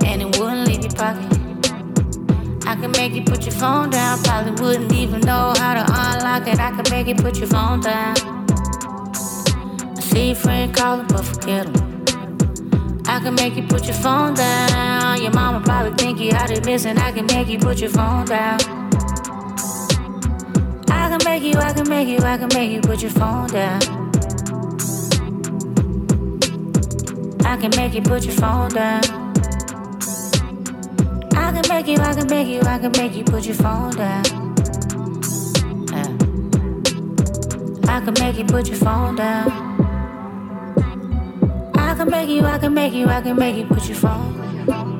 [0.06, 1.45] and it wouldn't leave your pocket.
[2.66, 6.48] I can make you put your phone down, probably wouldn't even know how to unlock
[6.48, 6.58] it.
[6.58, 8.16] I can make you put your phone down.
[9.96, 12.04] I see your friend calling, but forget him.
[13.06, 15.22] I can make you put your phone down.
[15.22, 16.98] Your mama probably think you out of missing.
[16.98, 18.58] I can make you put your phone down.
[20.90, 23.46] I can make you, I can make you, I can make you put your phone
[23.46, 23.80] down.
[27.44, 29.25] I can make you put your phone down.
[31.76, 33.90] I can make you, I can make you, I can make you put your phone
[33.96, 34.24] down.
[35.92, 36.08] Yeah.
[37.86, 39.50] I can make you put your phone down.
[41.74, 44.36] I can make you, I can make you, I can make you put your phone.
[44.66, 44.95] Ahí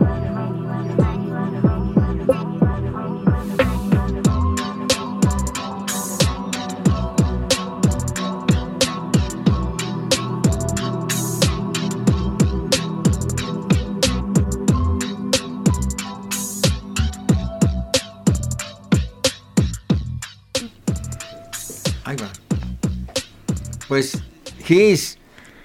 [23.89, 24.19] Pues,
[24.65, 25.19] Gis,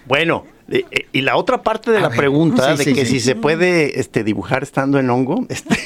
[0.05, 2.93] Bueno, eh, eh, y la otra parte de A la ver, pregunta sí, de sí,
[2.93, 3.13] que sí.
[3.13, 5.77] si se puede este, dibujar estando en hongo, este,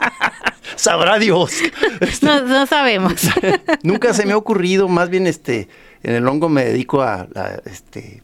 [0.76, 1.52] sabrá Dios.
[2.00, 3.14] Este, No, no sabemos.
[3.82, 5.68] Nunca se me ha ocurrido, más bien este,
[6.02, 8.22] en el hongo me dedico a la, este,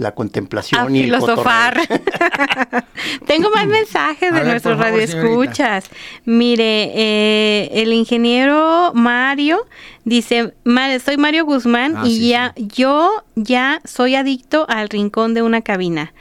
[0.00, 1.76] la contemplación a y el filosofar.
[1.78, 2.82] cotorreo.
[3.26, 5.84] Tengo más mensajes de ver, nuestros favor, radioescuchas.
[6.24, 9.66] Mire, eh, el ingeniero Mario
[10.04, 15.34] dice, "Ma- soy Mario Guzmán Ah, y sí, ya yo ya soy adicto al rincón
[15.34, 16.12] de una cabina.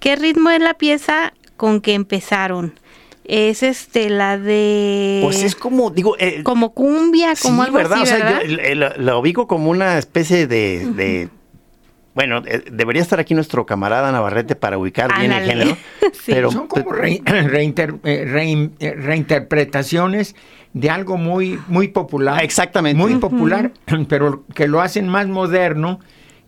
[0.00, 2.78] ¿Qué ritmo es la pieza con que empezaron?
[3.24, 7.98] Es este la de Pues es como, digo, eh, como cumbia, como sí, algo ¿verdad?
[8.00, 8.42] así, o sea, ¿verdad?
[8.42, 10.86] yo eh, la, la ubico como una especie de...
[10.94, 11.28] de-
[12.18, 15.76] bueno, eh, debería estar aquí nuestro camarada Navarrete para ubicar bien el género.
[16.12, 16.32] Sí.
[16.32, 20.34] Pero son como re- reinter- eh, rein- eh, reinterpretaciones
[20.72, 22.42] de algo muy, muy popular.
[22.42, 22.98] Exactamente.
[23.00, 23.70] Muy popular,
[24.08, 26.00] pero que lo hacen más moderno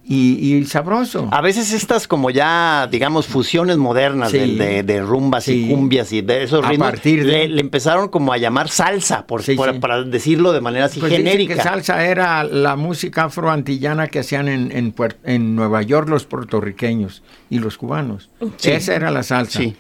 [0.05, 1.29] y, y sabroso.
[1.31, 4.39] A veces estas como ya, digamos, fusiones modernas Sí.
[4.39, 5.67] de, de- de rumbas Sí.
[5.67, 8.69] y cumbias y de esos A ritmos, partir de- le, le empezaron como a llamar
[8.71, 9.79] salsa, por, Sí, por- sí.
[9.79, 11.55] para decirlo de manera así Pues genérica.
[11.55, 16.25] que salsa era la música afroantillana que hacían en, en, Puer- en Nueva York los
[16.25, 18.31] puertorriqueños y los cubanos.
[18.57, 18.71] Sí.
[18.73, 19.61] Esa era la salsa.
[19.61, 19.77] Sí.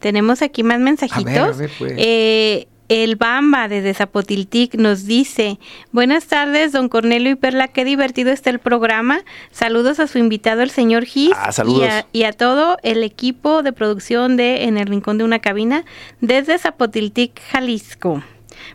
[0.00, 1.26] Tenemos aquí más mensajitos.
[1.26, 1.92] A ver, a ver, pues.
[1.96, 5.58] Eh, el Bamba desde Zapotiltic nos dice,
[5.92, 9.20] buenas tardes, don Cornelio y Perla, qué divertido está el programa.
[9.50, 11.82] Saludos a su invitado, el señor Gis, Ah, saludos.
[11.82, 15.38] Y, a, y a todo el equipo de producción de En el Rincón de una
[15.38, 15.84] Cabina
[16.20, 18.22] desde Zapotiltic, Jalisco.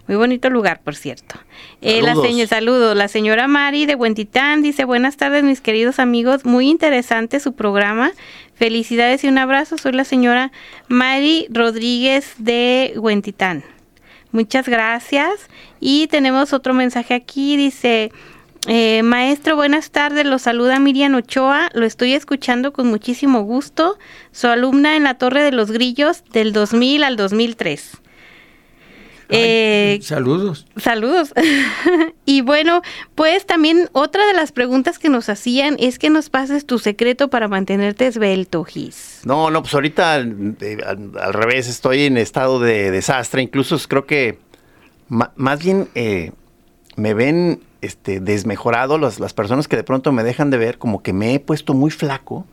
[0.08, 1.36] Muy bonito lugar, por cierto.
[1.82, 2.28] Eh, la Saludos.
[2.28, 2.96] señora, saludos.
[2.98, 6.44] La señora Mari de Buentitán dice, buenas tardes, mis queridos amigos.
[6.44, 8.12] Muy interesante su programa.
[8.56, 9.78] Felicidades y un abrazo.
[9.78, 10.52] Soy la señora
[10.88, 13.64] Mari Rodríguez de Huentitán.
[14.32, 15.32] Muchas gracias.
[15.80, 17.58] Y tenemos otro mensaje aquí.
[17.58, 18.12] Dice,
[18.68, 20.26] eh, maestro, buenas tardes.
[20.26, 21.70] Lo saluda Miriam Ochoa.
[21.74, 23.98] Lo estoy escuchando con muchísimo gusto.
[24.32, 27.92] Su alumna en la Torre de los Grillos del 2000 al 2003.
[29.30, 30.66] Ay, Eh, saludos.
[30.78, 31.34] Saludos.
[32.26, 32.82] y bueno,
[33.16, 37.30] pues también otra de las preguntas que nos hacían es que nos pases tu secreto
[37.30, 39.22] para mantenerte esbelto, Gis.
[39.24, 43.42] No, no, pues ahorita eh, al, al revés, estoy en estado de desastre.
[43.42, 44.40] Incluso creo que
[45.10, 46.32] más bien eh,
[46.96, 51.02] me ven este, desmejorado, las, las personas que de pronto me dejan de ver, como
[51.02, 52.46] que me he puesto muy flaco,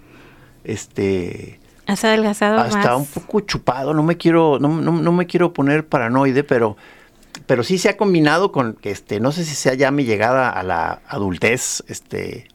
[0.64, 2.97] este, Has adelgazado hasta más.
[2.97, 6.76] un poco chupado, no me quiero, no, no, no me quiero poner paranoide, pero,
[7.47, 10.49] pero sí se ha combinado con que este, no sé si sea ya mi llegada
[10.51, 12.49] a la adultez, este,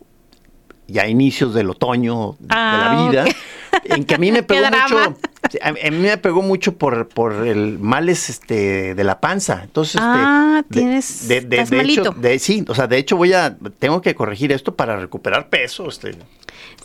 [0.88, 3.82] ya inicios del otoño de Ah, la vida, ok.
[3.96, 5.18] en que a mí me pegó mucho,
[5.62, 9.62] a, mí me pegó mucho por, por el males este, de la panza.
[9.64, 12.12] Entonces, Ah, este, de- tienes- de, de- estás de hecho, malito.
[12.14, 15.88] de- sí, o sea, de hecho voy a, tengo que corregir esto para recuperar peso,
[15.88, 16.16] este.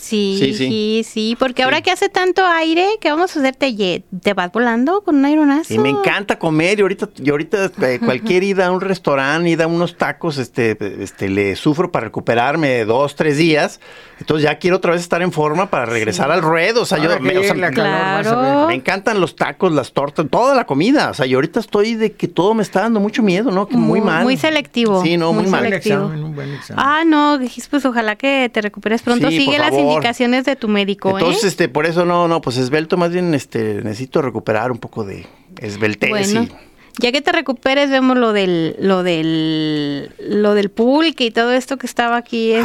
[0.04, 1.02] Sí, Sí, sí, sí.
[1.08, 3.56] sí, porque ahora que hace tanto aire, ¿qué vamos a hacer?
[3.56, 5.72] ¿Te, vas volando con un aeronazo?
[5.72, 9.64] Y me encanta comer y ahorita, y ahorita eh, cualquier ida a un restaurante, ida
[9.64, 13.80] a unos tacos, este, este, le sufro para recuperarme dos, tres días.
[14.20, 16.82] Entonces ya quiero otra vez estar en forma para regresar al ruedo.
[16.82, 18.66] O sea, yo que me, o sea, llegue la calor, Claro.
[18.68, 21.10] me encantan los tacos, las tortas, toda la comida.
[21.10, 23.66] O sea, y ahorita estoy de que todo me está dando mucho miedo, ¿no?
[23.66, 24.22] Que muy, Muy- mal.
[24.22, 25.72] muy selectivo, Sí, no, muy, muy mal.
[25.72, 26.84] Examen, un buen examen.
[26.86, 27.38] Ah, no,
[27.70, 29.28] pues ojalá que te recuperes pronto.
[29.30, 29.93] Sí, Sigue las favor.
[29.94, 31.48] Indicaciones de tu médico, Entonces, ¿eh?
[31.48, 35.26] este, por eso no, no, pues esbelto, más bien, este, necesito recuperar un poco de
[35.60, 36.52] esbeltez Bueno, y-
[37.00, 41.76] ya que te recuperes, vemos lo del, lo del, lo del pulque y todo esto
[41.76, 42.62] que estaba aquí, este,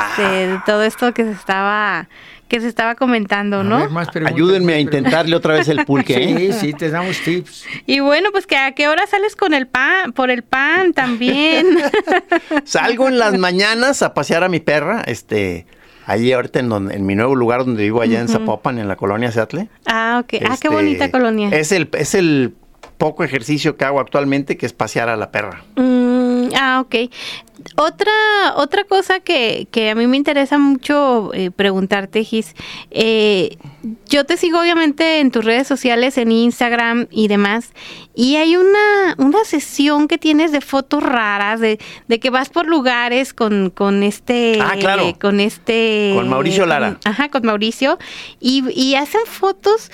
[0.53, 0.63] Ah.
[0.67, 2.07] todo esto que se estaba,
[2.47, 3.77] que se estaba comentando, A ¿no?
[3.79, 6.13] ver, más preguntas, Ayúdenme a intentarle otra vez el pulque.
[6.13, 6.51] ¿eh?
[6.53, 7.65] Sí, sí, te damos tips.
[7.87, 11.65] Y bueno, pues que a qué hora sales con el pan, por el pan también.
[12.65, 15.65] Salgo en las mañanas a pasear a mi perra, este,
[16.09, 18.95] ahí ahorita en, donde, en mi nuevo lugar donde vivo allá en Zapopan, en la
[18.95, 19.69] colonia Seattle.
[19.85, 20.33] ah, ok.
[20.33, 21.49] Ah, qué Este, bonita colonia.
[21.49, 22.53] Es el, es el
[22.97, 25.63] poco ejercicio que hago actualmente, que es pasear a la perra.
[25.75, 26.18] Mm,
[26.55, 26.95] ah, ok.
[27.75, 28.11] Otra,
[28.55, 32.55] otra cosa que, que a mí me interesa mucho eh, preguntarte, Gis.
[32.89, 33.57] eh,
[34.07, 37.71] yo te sigo obviamente en tus redes sociales, en Instagram y demás.
[38.15, 42.65] Y hay una, una sesión que tienes de fotos raras, de, de que vas por
[42.65, 44.59] lugares con, con este...
[44.61, 45.13] Ah, claro.
[45.19, 46.13] Con este...
[46.15, 46.97] Con Mauricio Lara.
[47.01, 47.99] con- ajá, con Mauricio.
[48.39, 49.91] Y, y hacen fotos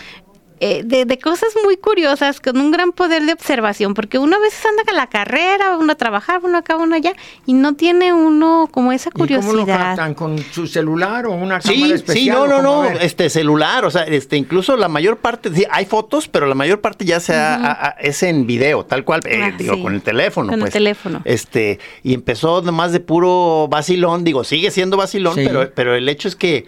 [0.60, 4.40] eh, de, de cosas muy curiosas con un gran poder de observación, porque uno a
[4.40, 7.14] veces anda a la carrera, uno a trabajar, uno acá, uno allá,
[7.46, 9.78] y no tiene uno como esa ¿Y cómo lo curiosidad.
[9.96, 10.14] captan?
[10.14, 12.24] ¿Con su celular o una Sí, cámara especial?
[12.24, 15.86] sí, no, no, no, este celular, o sea, este, incluso la mayor parte, sí, hay
[15.86, 19.42] fotos, pero la mayor parte ya sea, a- a- es en video, tal cual, eh,
[19.44, 19.82] Ah, digo, sí.
[19.82, 20.48] con el teléfono.
[20.50, 20.74] Con el pues.
[20.74, 21.22] teléfono.
[21.26, 25.44] Este, y empezó nomás de puro vacilón, digo, sigue siendo vacilón, Sí.
[25.46, 26.66] pero, pero el hecho es que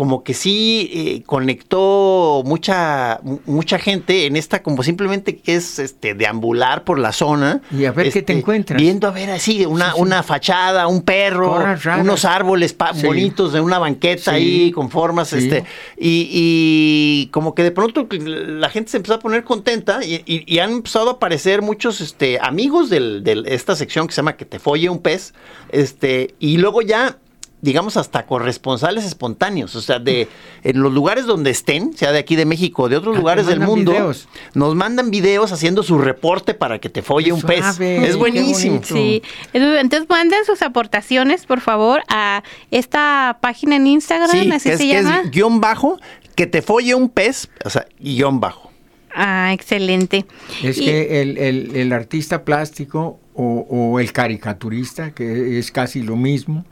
[0.00, 5.78] como que sí eh, conectó mucha mu- mucha gente en esta como simplemente que es
[5.78, 7.60] este deambular por la zona.
[7.70, 8.80] Y a ver qué este, te encuentras.
[8.80, 11.62] viendo a ver así una una fachada un perro
[12.00, 13.06] unos árboles Sí.
[13.06, 15.64] bonitos de una banqueta ahí con formas este
[15.98, 20.44] y, y como que de pronto la gente se empezó a poner contenta y, y-
[20.46, 24.36] y han empezado a aparecer muchos este amigos del- de esta sección que se llama
[24.38, 25.34] que te folle un pez
[25.72, 27.18] este y luego ya
[27.62, 30.28] digamos hasta corresponsales espontáneos, o sea, de
[30.62, 33.46] en los lugares donde estén, sea de aquí de México o de otros Ah, lugares
[33.46, 34.28] del mundo, videos.
[34.54, 37.78] nos mandan videos haciendo su reporte para que te folle Qué un pez.
[37.80, 38.80] Es buenísimo.
[38.82, 44.72] Sí, entonces manden sus aportaciones, por favor, a esta página en Instagram, Sí, así que
[44.74, 45.22] es, se que es llama.
[45.30, 45.98] guion bajo,
[46.34, 48.70] que te folle un pez, o sea, guion bajo.
[49.14, 50.24] Ah, excelente.
[50.62, 56.02] Es Y- que el, el- el artista plástico o, o el caricaturista, que es casi
[56.02, 56.64] lo mismo,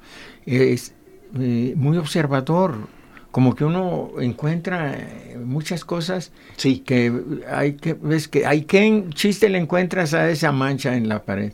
[0.48, 0.94] es
[1.38, 2.76] eh, muy observador.
[3.30, 6.78] Como que uno encuentra eh, muchas cosas Sí.
[6.80, 7.12] que
[7.50, 11.52] hay que, ves que hay que chiste le encuentras a esa mancha en la pared.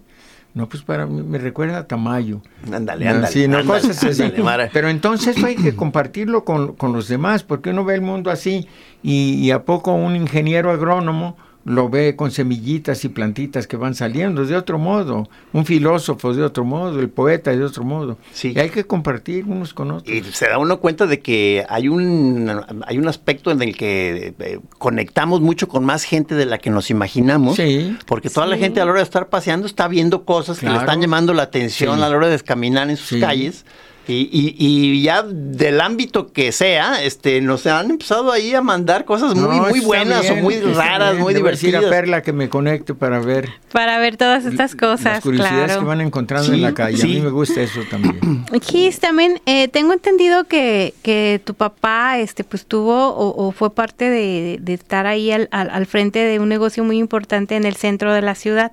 [0.54, 2.40] No, pues para mí me recuerda a Tamayo.
[2.72, 3.26] Ándale, ándale.
[3.26, 4.22] sí, no, cosas así.
[4.22, 4.70] ándale, Mara.
[4.72, 8.68] Pero entonces hay que compartirlo con, con los demás, porque uno ve el mundo así
[9.02, 13.94] y, y a poco un ingeniero agrónomo lo ve con semillitas y plantitas que van
[13.94, 18.18] saliendo de otro modo, un filósofo de otro modo, el poeta de otro modo.
[18.32, 18.52] Sí.
[18.54, 20.14] Y hay que compartir unos con otros.
[20.14, 22.50] Y se da uno cuenta de que hay un,
[22.86, 26.68] hay un aspecto en el que eh, conectamos mucho con más gente de la que
[26.70, 27.56] nos imaginamos.
[27.56, 27.96] Sí.
[28.06, 30.76] Porque toda la gente a la hora de estar paseando está viendo cosas que le
[30.76, 32.02] están llamando la atención Sí.
[32.02, 33.20] a la hora de caminar en sus Sí.
[33.20, 33.64] calles.
[34.06, 39.04] Y, y- y ya del ámbito que sea, este, nos han empezado ahí a mandar
[39.06, 41.22] cosas muy, No, muy está buenas bien, o muy raras, bien.
[41.22, 41.84] muy a decir divertidas.
[41.84, 45.80] a Perla que me conecte para ver Para ver todas estas cosas, las curiosidades claro.
[45.80, 46.96] que van encontrando Sí, en la calle.
[46.98, 47.02] sí.
[47.02, 48.44] A mí me gusta eso también.
[48.62, 53.74] Gis, también eh, tengo entendido que, que tu papá este pues tuvo o, o fue
[53.74, 57.64] parte de, de estar ahí al, al- al frente de un negocio muy importante en
[57.64, 58.72] el centro de la ciudad.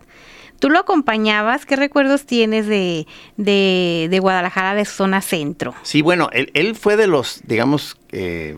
[0.61, 1.65] ¿Tú lo acompañabas?
[1.65, 5.73] ¿Qué recuerdos tienes de, de, de Guadalajara, de zona centro?
[5.81, 8.57] Sí, bueno, él, él fue de los, digamos, eh,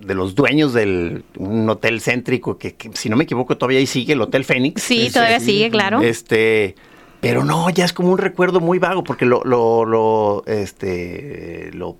[0.00, 3.86] de los dueños del un hotel céntrico que, que, si no me equivoco todavía ahí
[3.86, 4.82] sigue el Hotel Fénix.
[4.82, 5.70] Sí, todavía sigue, sí.
[5.70, 6.00] claro.
[6.00, 6.74] Este,
[7.20, 11.96] Pero no, ya es como un recuerdo muy vago, porque lo, lo, lo, este, lo,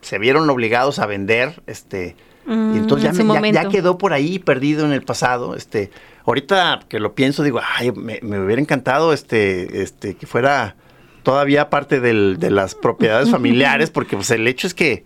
[0.00, 3.98] se vieron obligados a vender, este, Mm, y entonces ya, en su me- ya- quedó
[3.98, 5.92] por ahí perdido en el pasado, este,
[6.26, 10.76] ahorita que lo pienso digo, ay, me, me hubiera encantado, este, este, que fuera
[11.22, 15.04] todavía parte del- de las propiedades familiares, porque pues el hecho es que,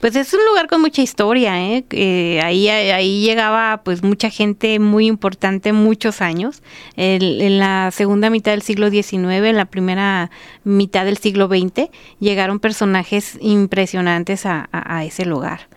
[0.00, 1.84] Pues es un lugar con mucha historia, ¿eh?
[1.90, 6.62] Eh, ahí, ahí llegaba pues mucha gente muy importante muchos años.
[6.96, 10.30] El- en la segunda mitad del siglo XIX, en la primera
[10.64, 11.88] mitad del siglo XX,
[12.20, 15.68] llegaron personajes impresionantes a, a- a ese lugar.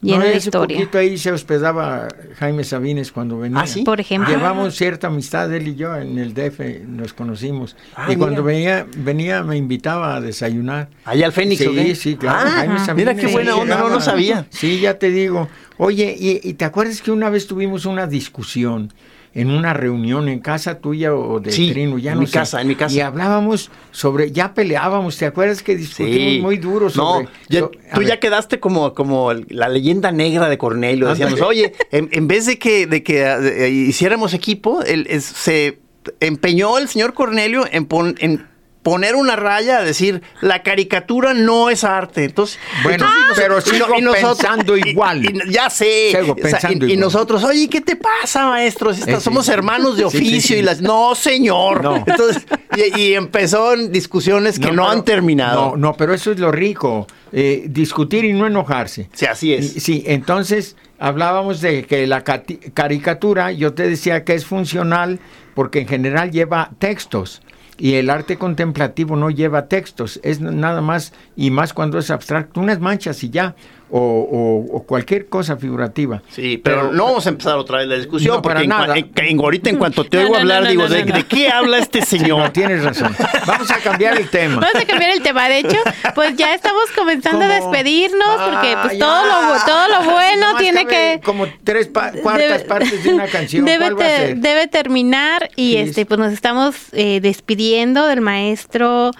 [0.00, 0.76] Lleno No, de historia.
[0.78, 2.06] poquito ahí se hospedaba
[2.38, 3.62] Jaime Sabines cuando venía.
[3.62, 3.82] ¿Ah, sí?
[3.82, 4.32] Por ejemplo.
[4.32, 7.76] Llevamos cierta amistad, él y yo, en el DF nos conocimos.
[7.96, 8.54] Ah, y cuando mira.
[8.54, 10.88] venía, venía me invitaba a desayunar.
[11.04, 11.94] allá al Fénix, ¿o Sí, qué?
[11.96, 12.38] sí, claro.
[12.44, 14.00] Ah, Jaime Sabines mira qué buena onda, no lo llegaba.
[14.04, 14.46] sabía.
[14.50, 15.48] Sí, ya te digo.
[15.78, 18.92] Oye, y, y te acuerdas que una vez tuvimos una discusión
[19.34, 22.32] en una reunión en casa tuya o de Sí, Trino, ya en no mi sé.
[22.32, 22.94] casa, en mi casa.
[22.96, 27.24] Y hablábamos sobre, ya peleábamos, ¿te acuerdas que discutimos muy duro sobre...
[27.24, 31.08] No, ya- so- tú ya quedaste como, como la leyenda negra de Cornelio.
[31.08, 35.78] Decíamos, oye, en, en vez de que, de que eh, hiciéramos equipo, él, es- se
[36.20, 38.47] empeñó el señor Cornelio en, pon- en
[38.88, 42.24] poner una raya a decir, la caricatura no es arte.
[42.24, 45.24] Entonces, Bueno, entonces, pero sigo y nosotros- pensando y- igual.
[45.24, 46.12] y- ya sé.
[46.18, 47.00] Sigo pensando y, igual.
[47.00, 48.92] nosotros, oye, ¿qué te pasa, maestro?
[48.94, 50.60] Si está- Eh, somos hermanos de sí, oficio sí.
[50.60, 50.80] y las...
[50.80, 51.82] No, señor.
[51.82, 51.96] No.
[52.06, 55.70] Entonces, y, y empezó en discusiones que no, pero- han terminado.
[55.72, 59.08] No, no, pero eso es lo rico, eh, discutir y no enojarse.
[59.12, 59.72] Sí, así es.
[59.82, 65.20] Sí, entonces hablábamos de que la caricatura, yo te decía que es funcional
[65.54, 67.42] porque en general lleva textos
[67.78, 72.60] y el arte contemplativo no lleva textos, es nada más y más cuando es abstracto,
[72.60, 73.54] unas manchas y ya,
[73.90, 76.22] o, o- o cualquier cosa figurativa.
[76.30, 79.28] Sí, pero, no vamos a empezar otra vez la discusión, No, para porque en, en-
[79.30, 81.16] en- ahorita en cuanto te No, oigo no, hablar, no, digo, no, ¿de, no, no.
[81.16, 82.50] de qué habla este No, señor?
[82.50, 83.14] tienes razón.
[83.46, 84.56] Vamos a cambiar el tema.
[84.60, 85.48] Vamos a cambiar el tema.
[85.48, 85.78] De hecho,
[86.14, 88.98] pues ya estamos comenzando a despedirnos porque pues ya.
[89.00, 91.20] todo lo, todo lo bueno tiene que...
[91.24, 93.64] Como tres pa- cuartas debe- partes de una canción.
[93.64, 94.36] Debe, ¿Cuál va a ter- ser?
[94.38, 99.10] debe terminar y Sí, este pues nos estamos eh, despidiendo del maestro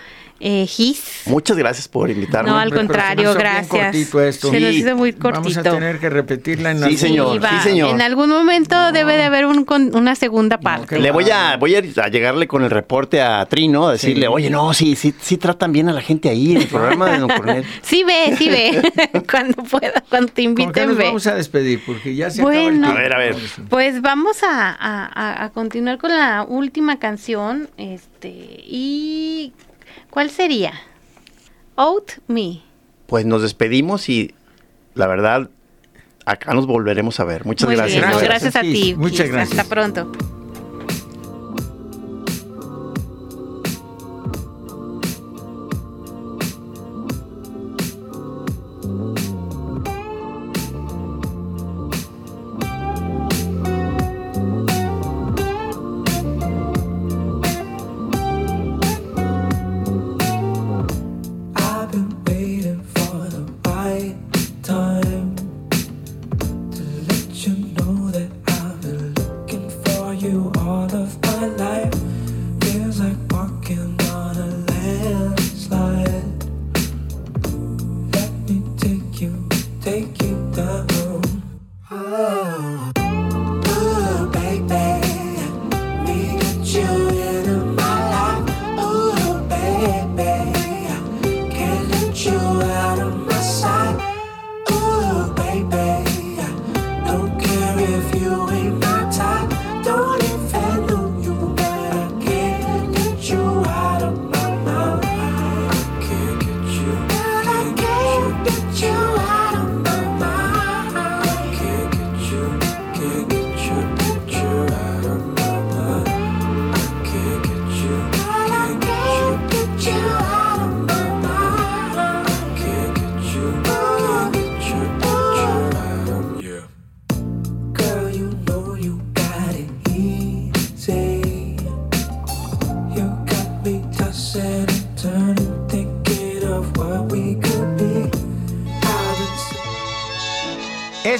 [0.40, 1.22] eh, Gis.
[1.26, 2.50] Muchas gracias por invitarme.
[2.50, 3.84] No, al Hombre, contrario, se nos hizo bien gracias.
[3.86, 4.50] cortito esto.
[4.50, 4.76] Se nos Sí.
[4.76, 5.74] hizo muy Vamos a cortito.
[5.74, 7.40] tener que repetirla en Sí, algún- señor.
[7.42, 7.90] Sí, señor.
[7.90, 10.98] En algún momento debe de haber un con- una segunda parte.
[10.98, 14.32] Le voy a, voy a a llegarle con el reporte a Trino, a decirle, Sí.
[14.32, 17.18] oye, no, sí, sí, sí tratan bien a la gente ahí en el programa de
[17.18, 17.64] Don Cornel.
[17.82, 18.80] Sí ve, sí ve.
[19.30, 21.04] cuando pueda, cuando te ¿Con qué inviten, nos ve.
[21.04, 21.82] vamos a despedir?
[21.84, 22.86] Porque ya se Bueno.
[22.88, 23.36] acaba el A ver, a ver.
[23.68, 27.68] Pues vamos a- a continuar con la última canción.
[27.76, 29.52] Este, y
[30.10, 30.72] ¿cuál sería?
[31.76, 32.60] Out Me.
[33.06, 34.34] Pues nos despedimos y
[34.94, 35.48] la verdad,
[36.26, 37.44] acá nos volveremos a ver.
[37.44, 38.00] Muchas Muy gracias.
[38.00, 38.28] bien, Gracias.
[38.28, 38.94] gracias a ti.
[38.96, 39.58] Muchas gracias.
[39.58, 40.12] Hasta pronto.